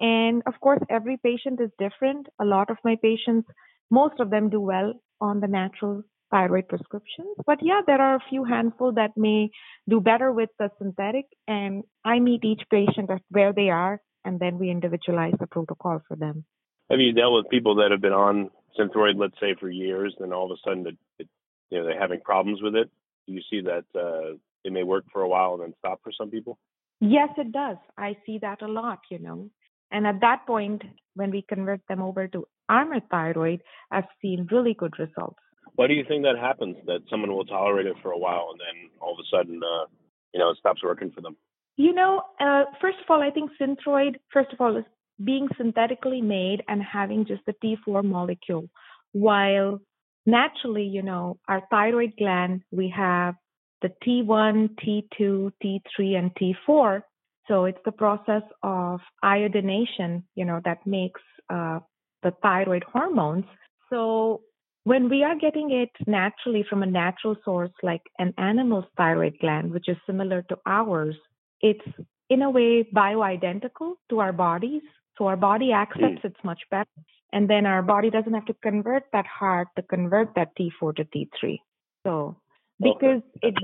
And 0.00 0.42
of 0.46 0.54
course, 0.60 0.80
every 0.90 1.18
patient 1.18 1.60
is 1.60 1.70
different. 1.78 2.26
A 2.40 2.44
lot 2.44 2.70
of 2.70 2.76
my 2.84 2.96
patients, 3.02 3.48
most 3.90 4.20
of 4.20 4.30
them 4.30 4.50
do 4.50 4.60
well 4.60 4.94
on 5.20 5.40
the 5.40 5.46
natural 5.46 6.02
thyroid 6.34 6.66
prescriptions. 6.68 7.36
But 7.46 7.58
yeah, 7.62 7.80
there 7.86 8.00
are 8.00 8.16
a 8.16 8.28
few 8.28 8.42
handful 8.42 8.92
that 8.94 9.12
may 9.16 9.50
do 9.88 10.00
better 10.00 10.32
with 10.32 10.50
the 10.58 10.68
synthetic. 10.78 11.26
And 11.46 11.84
I 12.04 12.18
meet 12.18 12.44
each 12.44 12.62
patient 12.70 13.08
at 13.10 13.22
where 13.30 13.52
they 13.52 13.70
are, 13.70 14.00
and 14.24 14.40
then 14.40 14.58
we 14.58 14.68
individualize 14.70 15.34
the 15.38 15.46
protocol 15.46 16.00
for 16.08 16.16
them. 16.16 16.44
Have 16.90 16.98
you 16.98 17.12
dealt 17.12 17.34
with 17.34 17.50
people 17.50 17.76
that 17.76 17.92
have 17.92 18.00
been 18.00 18.12
on 18.12 18.50
Synthroid, 18.76 19.14
let's 19.16 19.38
say, 19.40 19.54
for 19.60 19.70
years, 19.70 20.12
and 20.18 20.34
all 20.34 20.50
of 20.50 20.58
a 20.58 20.68
sudden 20.68 20.86
it, 20.88 20.98
it 21.20 21.28
you 21.70 21.78
know 21.78 21.86
they're 21.86 22.00
having 22.00 22.20
problems 22.20 22.60
with 22.60 22.74
it? 22.74 22.90
Do 23.26 23.32
you 23.32 23.42
see 23.48 23.60
that 23.62 23.84
uh, 23.94 24.36
it 24.64 24.72
may 24.72 24.82
work 24.82 25.04
for 25.12 25.22
a 25.22 25.28
while 25.28 25.54
and 25.54 25.62
then 25.62 25.74
stop 25.78 26.00
for 26.02 26.12
some 26.18 26.30
people? 26.30 26.58
Yes, 27.00 27.28
it 27.38 27.52
does. 27.52 27.76
I 27.96 28.16
see 28.26 28.38
that 28.38 28.60
a 28.60 28.66
lot, 28.66 29.00
you 29.10 29.20
know. 29.20 29.50
And 29.92 30.06
at 30.06 30.20
that 30.22 30.46
point, 30.46 30.82
when 31.14 31.30
we 31.30 31.42
convert 31.48 31.80
them 31.88 32.02
over 32.02 32.26
to 32.28 32.46
Armour 32.68 33.00
Thyroid, 33.10 33.60
I've 33.90 34.10
seen 34.20 34.48
really 34.50 34.74
good 34.74 34.94
results. 34.98 35.43
Why 35.76 35.88
do 35.88 35.94
you 35.94 36.04
think 36.06 36.22
that 36.22 36.38
happens? 36.38 36.76
That 36.86 37.00
someone 37.10 37.32
will 37.32 37.44
tolerate 37.44 37.86
it 37.86 37.96
for 38.02 38.12
a 38.12 38.18
while 38.18 38.50
and 38.52 38.60
then 38.60 38.90
all 39.00 39.12
of 39.12 39.18
a 39.18 39.36
sudden, 39.36 39.60
uh, 39.62 39.86
you 40.32 40.40
know, 40.40 40.50
it 40.50 40.58
stops 40.58 40.82
working 40.82 41.10
for 41.10 41.20
them? 41.20 41.36
You 41.76 41.92
know, 41.92 42.22
uh, 42.40 42.64
first 42.80 42.98
of 42.98 43.10
all, 43.10 43.22
I 43.22 43.30
think 43.30 43.50
Synthroid, 43.60 44.16
first 44.32 44.52
of 44.52 44.60
all, 44.60 44.76
is 44.76 44.84
being 45.22 45.48
synthetically 45.56 46.20
made 46.20 46.62
and 46.68 46.82
having 46.82 47.26
just 47.26 47.42
the 47.46 47.54
T4 47.64 48.04
molecule, 48.04 48.68
while 49.12 49.80
naturally, 50.26 50.84
you 50.84 51.02
know, 51.02 51.38
our 51.48 51.62
thyroid 51.70 52.12
gland, 52.18 52.62
we 52.70 52.92
have 52.96 53.34
the 53.82 53.90
T1, 54.06 54.70
T2, 54.80 55.52
T3, 55.62 56.16
and 56.16 56.30
T4. 56.34 57.02
So 57.48 57.64
it's 57.66 57.78
the 57.84 57.92
process 57.92 58.42
of 58.62 59.00
iodination, 59.22 60.24
you 60.34 60.44
know, 60.44 60.60
that 60.64 60.86
makes 60.86 61.20
uh, 61.50 61.80
the 62.22 62.32
thyroid 62.42 62.84
hormones. 62.90 63.44
So 63.90 64.40
when 64.84 65.08
we 65.08 65.22
are 65.24 65.36
getting 65.36 65.70
it 65.70 65.90
naturally 66.06 66.64
from 66.68 66.82
a 66.82 66.86
natural 66.86 67.36
source 67.44 67.72
like 67.82 68.02
an 68.18 68.34
animal's 68.38 68.84
thyroid 68.96 69.34
gland, 69.40 69.72
which 69.72 69.88
is 69.88 69.96
similar 70.06 70.42
to 70.42 70.58
ours, 70.66 71.16
it's 71.60 71.86
in 72.28 72.42
a 72.42 72.50
way 72.50 72.84
bioidentical 72.94 73.94
to 74.10 74.20
our 74.20 74.32
bodies. 74.32 74.82
So 75.16 75.26
our 75.26 75.36
body 75.36 75.72
accepts 75.72 76.22
mm. 76.22 76.24
it's 76.24 76.44
much 76.44 76.60
better. 76.70 76.90
And 77.32 77.48
then 77.48 77.66
our 77.66 77.82
body 77.82 78.10
doesn't 78.10 78.32
have 78.32 78.46
to 78.46 78.54
convert 78.62 79.04
that 79.12 79.26
heart 79.26 79.68
to 79.76 79.82
convert 79.82 80.34
that 80.36 80.56
T4 80.58 80.96
to 80.96 81.04
T3. 81.04 81.58
So 82.04 82.36
because 82.78 83.22
okay. 83.38 83.48
it 83.48 83.54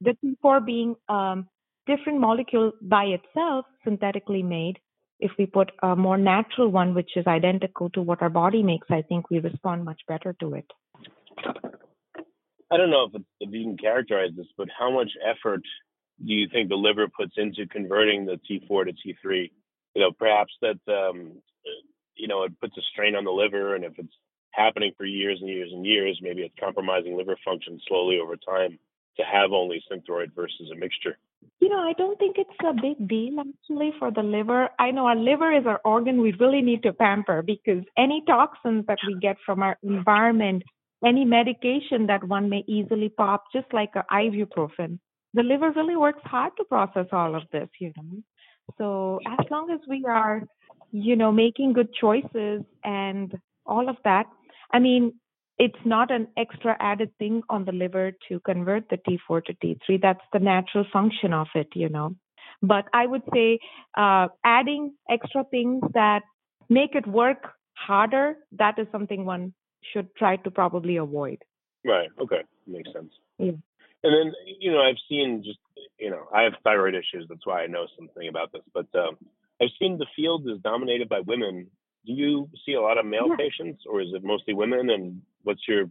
the 0.00 0.16
T4 0.24 0.64
being 0.64 0.94
um 1.08 1.48
different 1.86 2.20
molecule 2.20 2.72
by 2.82 3.04
itself, 3.04 3.64
synthetically 3.84 4.42
made, 4.42 4.78
if 5.20 5.32
we 5.38 5.46
put 5.46 5.72
a 5.82 5.96
more 5.96 6.16
natural 6.16 6.68
one, 6.68 6.94
which 6.94 7.10
is 7.16 7.26
identical 7.26 7.90
to 7.90 8.02
what 8.02 8.22
our 8.22 8.30
body 8.30 8.62
makes, 8.62 8.86
I 8.90 9.02
think 9.02 9.30
we 9.30 9.40
respond 9.40 9.84
much 9.84 10.00
better 10.06 10.34
to 10.40 10.54
it. 10.54 10.66
I 12.70 12.76
don't 12.76 12.90
know 12.90 13.10
if, 13.12 13.22
if 13.40 13.52
you 13.52 13.64
can 13.64 13.78
characterize 13.78 14.30
this, 14.36 14.46
but 14.56 14.68
how 14.76 14.90
much 14.90 15.10
effort 15.24 15.62
do 16.24 16.32
you 16.32 16.48
think 16.52 16.68
the 16.68 16.74
liver 16.74 17.08
puts 17.08 17.32
into 17.36 17.66
converting 17.66 18.26
the 18.26 18.38
T4 18.48 18.86
to 18.86 18.92
T3? 18.92 19.50
You 19.94 20.02
know, 20.02 20.12
perhaps 20.12 20.52
that 20.60 20.78
um, 20.88 21.32
you 22.14 22.28
know 22.28 22.44
it 22.44 22.60
puts 22.60 22.76
a 22.76 22.82
strain 22.92 23.14
on 23.16 23.24
the 23.24 23.30
liver, 23.30 23.74
and 23.74 23.84
if 23.84 23.98
it's 23.98 24.12
happening 24.50 24.92
for 24.96 25.04
years 25.04 25.38
and 25.40 25.48
years 25.48 25.70
and 25.72 25.84
years, 25.84 26.18
maybe 26.22 26.42
it's 26.42 26.54
compromising 26.60 27.16
liver 27.16 27.36
function 27.44 27.80
slowly 27.88 28.18
over 28.18 28.36
time 28.36 28.78
to 29.16 29.22
have 29.24 29.52
only 29.52 29.82
Synthroid 29.90 30.34
versus 30.34 30.70
a 30.72 30.76
mixture. 30.76 31.18
You 31.60 31.68
know, 31.68 31.78
I 31.80 31.92
don't 31.98 32.18
think 32.18 32.36
it's 32.38 32.50
a 32.64 32.72
big 32.72 33.08
deal 33.08 33.40
actually 33.40 33.92
for 33.98 34.10
the 34.10 34.22
liver. 34.22 34.68
I 34.78 34.90
know 34.90 35.06
our 35.06 35.16
liver 35.16 35.52
is 35.52 35.66
our 35.66 35.80
organ 35.84 36.20
we 36.20 36.32
really 36.38 36.62
need 36.62 36.82
to 36.84 36.92
pamper 36.92 37.42
because 37.42 37.82
any 37.96 38.22
toxins 38.26 38.86
that 38.86 38.98
we 39.06 39.16
get 39.20 39.36
from 39.44 39.62
our 39.62 39.76
environment, 39.82 40.62
any 41.04 41.24
medication 41.24 42.06
that 42.06 42.24
one 42.24 42.48
may 42.48 42.64
easily 42.66 43.08
pop, 43.08 43.44
just 43.52 43.66
like 43.72 43.90
a 43.96 44.04
ibuprofen, 44.12 44.98
the 45.34 45.42
liver 45.42 45.72
really 45.72 45.96
works 45.96 46.22
hard 46.24 46.52
to 46.56 46.64
process 46.64 47.06
all 47.12 47.34
of 47.34 47.42
this, 47.52 47.68
you 47.80 47.92
know. 47.96 48.22
So 48.76 49.20
as 49.26 49.46
long 49.50 49.70
as 49.70 49.80
we 49.88 50.04
are, 50.06 50.42
you 50.92 51.16
know, 51.16 51.32
making 51.32 51.72
good 51.72 51.92
choices 51.92 52.62
and 52.84 53.32
all 53.66 53.88
of 53.88 53.96
that, 54.04 54.26
I 54.72 54.78
mean, 54.78 55.14
it's 55.58 55.78
not 55.84 56.10
an 56.10 56.28
extra 56.36 56.76
added 56.78 57.10
thing 57.18 57.42
on 57.48 57.64
the 57.64 57.72
liver 57.72 58.12
to 58.28 58.40
convert 58.40 58.88
the 58.88 58.96
T4 58.96 59.44
to 59.46 59.54
T3. 59.54 60.00
That's 60.00 60.20
the 60.32 60.38
natural 60.38 60.84
function 60.92 61.32
of 61.32 61.48
it, 61.54 61.68
you 61.74 61.88
know. 61.88 62.14
But 62.62 62.84
I 62.92 63.06
would 63.06 63.22
say 63.32 63.58
uh, 63.96 64.28
adding 64.44 64.94
extra 65.10 65.44
things 65.50 65.82
that 65.94 66.22
make 66.68 66.94
it 66.94 67.06
work 67.06 67.48
harder, 67.74 68.36
that 68.52 68.78
is 68.78 68.86
something 68.92 69.24
one 69.24 69.52
should 69.92 70.14
try 70.16 70.36
to 70.36 70.50
probably 70.50 70.96
avoid. 70.96 71.38
Right. 71.84 72.08
Okay. 72.20 72.42
Makes 72.66 72.92
sense. 72.92 73.12
Yeah. 73.38 73.52
And 74.04 74.12
then, 74.14 74.32
you 74.60 74.72
know, 74.72 74.80
I've 74.80 74.96
seen 75.08 75.42
just, 75.44 75.58
you 75.98 76.10
know, 76.10 76.28
I 76.34 76.42
have 76.42 76.54
thyroid 76.62 76.94
issues. 76.94 77.26
That's 77.28 77.46
why 77.46 77.62
I 77.62 77.66
know 77.66 77.86
something 77.96 78.28
about 78.28 78.52
this. 78.52 78.62
But 78.72 78.86
um, 78.94 79.16
I've 79.60 79.70
seen 79.78 79.98
the 79.98 80.06
field 80.14 80.48
is 80.48 80.60
dominated 80.62 81.08
by 81.08 81.20
women 81.20 81.68
do 82.06 82.14
you 82.14 82.48
see 82.64 82.72
a 82.72 82.80
lot 82.80 82.98
of 82.98 83.04
male 83.04 83.28
yeah. 83.28 83.36
patients 83.36 83.82
or 83.86 84.00
is 84.00 84.08
it 84.14 84.24
mostly 84.24 84.54
women 84.54 84.88
and 84.90 85.20
what's 85.48 85.66
your 85.66 85.84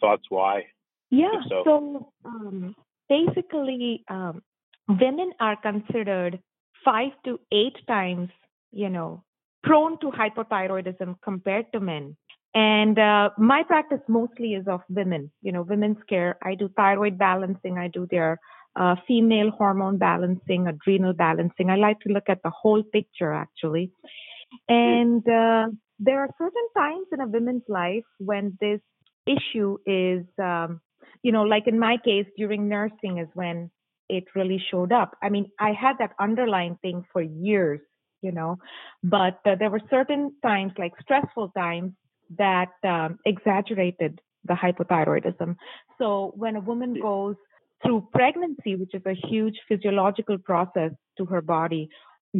thoughts 0.00 0.26
why? 0.28 0.64
Yeah 1.10 1.38
so, 1.48 1.62
so 1.66 2.12
um, 2.24 2.74
basically 3.08 4.04
um, 4.08 4.42
women 4.88 5.30
are 5.38 5.56
considered 5.70 6.40
five 6.84 7.12
to 7.24 7.38
eight 7.52 7.76
times 7.86 8.30
you 8.72 8.90
know 8.96 9.22
prone 9.62 9.98
to 10.00 10.10
hypothyroidism 10.10 11.14
compared 11.22 11.66
to 11.72 11.80
men. 11.80 12.16
And 12.56 12.98
uh, 12.98 13.30
my 13.38 13.62
practice 13.66 14.04
mostly 14.08 14.50
is 14.54 14.66
of 14.68 14.80
women. 14.88 15.30
You 15.42 15.52
know 15.52 15.62
women's 15.62 16.02
care 16.08 16.36
i 16.50 16.56
do 16.56 16.68
thyroid 16.80 17.16
balancing 17.28 17.78
i 17.78 17.88
do 17.98 18.06
their 18.10 18.40
uh, 18.76 18.96
female 19.06 19.50
hormone 19.50 19.98
balancing 19.98 20.66
adrenal 20.66 21.12
balancing. 21.12 21.70
I 21.70 21.76
like 21.76 22.00
to 22.00 22.12
look 22.12 22.28
at 22.28 22.42
the 22.42 22.50
whole 22.50 22.82
picture 22.82 23.32
actually. 23.32 23.92
And 24.68 25.22
uh, 25.28 25.66
there 25.98 26.20
are 26.20 26.30
certain 26.38 26.68
times 26.76 27.06
in 27.12 27.20
a 27.20 27.26
woman's 27.26 27.68
life 27.68 28.08
when 28.18 28.58
this 28.60 28.80
issue 29.26 29.78
is, 29.86 30.24
um, 30.42 30.80
you 31.22 31.32
know, 31.32 31.42
like 31.42 31.66
in 31.66 31.78
my 31.78 31.96
case, 32.04 32.26
during 32.36 32.68
nursing 32.68 33.18
is 33.18 33.28
when 33.34 33.70
it 34.08 34.24
really 34.34 34.62
showed 34.70 34.92
up. 34.92 35.16
I 35.22 35.28
mean, 35.30 35.50
I 35.58 35.72
had 35.72 35.94
that 35.98 36.12
underlying 36.20 36.78
thing 36.82 37.04
for 37.12 37.22
years, 37.22 37.80
you 38.22 38.32
know, 38.32 38.58
but 39.02 39.38
uh, 39.46 39.54
there 39.58 39.70
were 39.70 39.80
certain 39.90 40.34
times, 40.42 40.72
like 40.78 40.92
stressful 41.00 41.52
times, 41.56 41.92
that 42.38 42.72
um, 42.82 43.18
exaggerated 43.24 44.20
the 44.44 44.54
hypothyroidism. 44.54 45.56
So 45.98 46.32
when 46.36 46.56
a 46.56 46.60
woman 46.60 46.98
goes 47.00 47.36
through 47.82 48.08
pregnancy, 48.12 48.76
which 48.76 48.94
is 48.94 49.02
a 49.06 49.14
huge 49.14 49.58
physiological 49.68 50.38
process 50.38 50.92
to 51.18 51.24
her 51.26 51.40
body, 51.40 51.88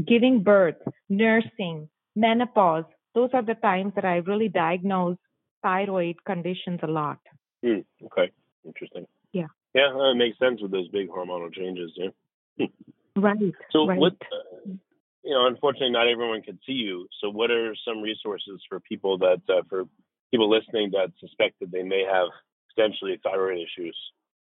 giving 0.06 0.42
birth, 0.42 0.76
nursing, 1.08 1.88
menopause, 2.16 2.84
those 3.14 3.30
are 3.32 3.42
the 3.42 3.54
times 3.54 3.92
that 3.94 4.04
I 4.04 4.16
really 4.16 4.48
diagnose 4.48 5.16
thyroid 5.64 6.22
conditions 6.24 6.80
a 6.82 6.86
lot. 6.86 7.18
Mm, 7.64 7.84
okay, 8.06 8.30
interesting. 8.64 9.06
Yeah. 9.32 9.48
Yeah, 9.74 9.88
that 9.92 10.14
makes 10.16 10.38
sense 10.38 10.62
with 10.62 10.70
those 10.70 10.88
big 10.88 11.08
hormonal 11.08 11.52
changes. 11.52 11.90
Yeah. 11.96 12.66
right. 13.16 13.54
So 13.72 13.88
right. 13.88 13.98
what? 13.98 14.12
Uh, 14.12 14.74
you 15.24 15.32
know, 15.32 15.46
unfortunately, 15.46 15.90
not 15.90 16.06
everyone 16.06 16.42
can 16.42 16.58
see 16.66 16.72
you. 16.72 17.08
So, 17.20 17.30
what 17.30 17.50
are 17.50 17.74
some 17.86 18.02
resources 18.02 18.60
for 18.68 18.78
people 18.78 19.18
that, 19.18 19.40
uh, 19.48 19.62
for 19.70 19.84
people 20.30 20.50
listening 20.50 20.90
that 20.92 21.12
suspect 21.18 21.58
that 21.60 21.72
they 21.72 21.82
may 21.82 22.04
have 22.08 22.28
potentially 22.74 23.18
thyroid 23.24 23.56
issues? 23.56 23.96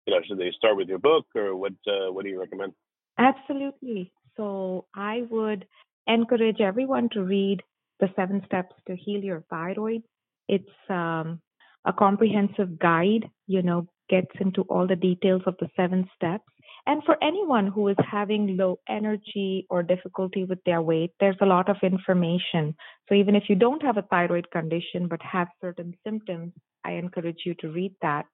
You 0.06 0.14
know, 0.14 0.20
should 0.28 0.38
they 0.38 0.52
start 0.56 0.76
with 0.76 0.90
your 0.90 1.00
book, 1.00 1.26
or 1.34 1.56
what? 1.56 1.74
Uh, 1.88 2.12
what 2.12 2.24
do 2.26 2.30
you 2.30 2.40
recommend? 2.40 2.74
Absolutely. 3.18 4.12
So, 4.36 4.86
I 4.94 5.24
would 5.30 5.66
encourage 6.08 6.60
everyone 6.60 7.10
to 7.14 7.24
read 7.24 7.64
the 8.02 8.10
seven 8.16 8.44
steps 8.46 8.76
to 8.88 8.96
heal 8.96 9.24
your 9.24 9.44
thyroid. 9.50 10.04
It's 10.48 10.70
um, 10.90 11.42
a 11.86 11.94
comprehensive 11.94 12.80
guide, 12.80 13.30
you 13.48 13.62
know, 13.62 13.88
gets 14.10 14.32
into 14.40 14.62
all 14.64 14.88
the 14.88 14.96
details 14.96 15.44
of 15.46 15.56
the 15.60 15.70
seven 15.76 16.10
steps. 16.16 16.46
And 16.88 17.04
for 17.04 17.22
anyone 17.24 17.66
who 17.68 17.88
is 17.88 17.98
having 18.12 18.58
low 18.58 18.78
energy 18.88 19.66
or 19.70 19.82
difficulty 19.82 20.44
with 20.44 20.64
their 20.66 20.84
weight, 20.84 21.14
there's 21.20 21.38
a 21.42 21.46
lot 21.46 21.68
of 21.68 21.78
information. 21.82 22.76
So 23.10 23.16
even 23.16 23.36
if 23.36 23.46
you 23.50 23.56
don't 23.56 23.82
have 23.82 23.98
a 23.98 24.04
thyroid 24.04 24.52
condition 24.52 25.08
but 25.08 25.20
have 25.24 25.48
certain 25.62 25.96
symptoms, 26.06 26.54
I 26.84 26.92
encourage 26.94 27.40
you 27.46 27.56
to 27.62 27.70
read 27.70 27.96
that. 28.04 28.26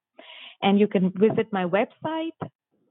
And 0.62 0.78
you 0.80 0.88
can 0.88 1.14
visit 1.16 1.48
my 1.54 1.66
website, 1.66 2.36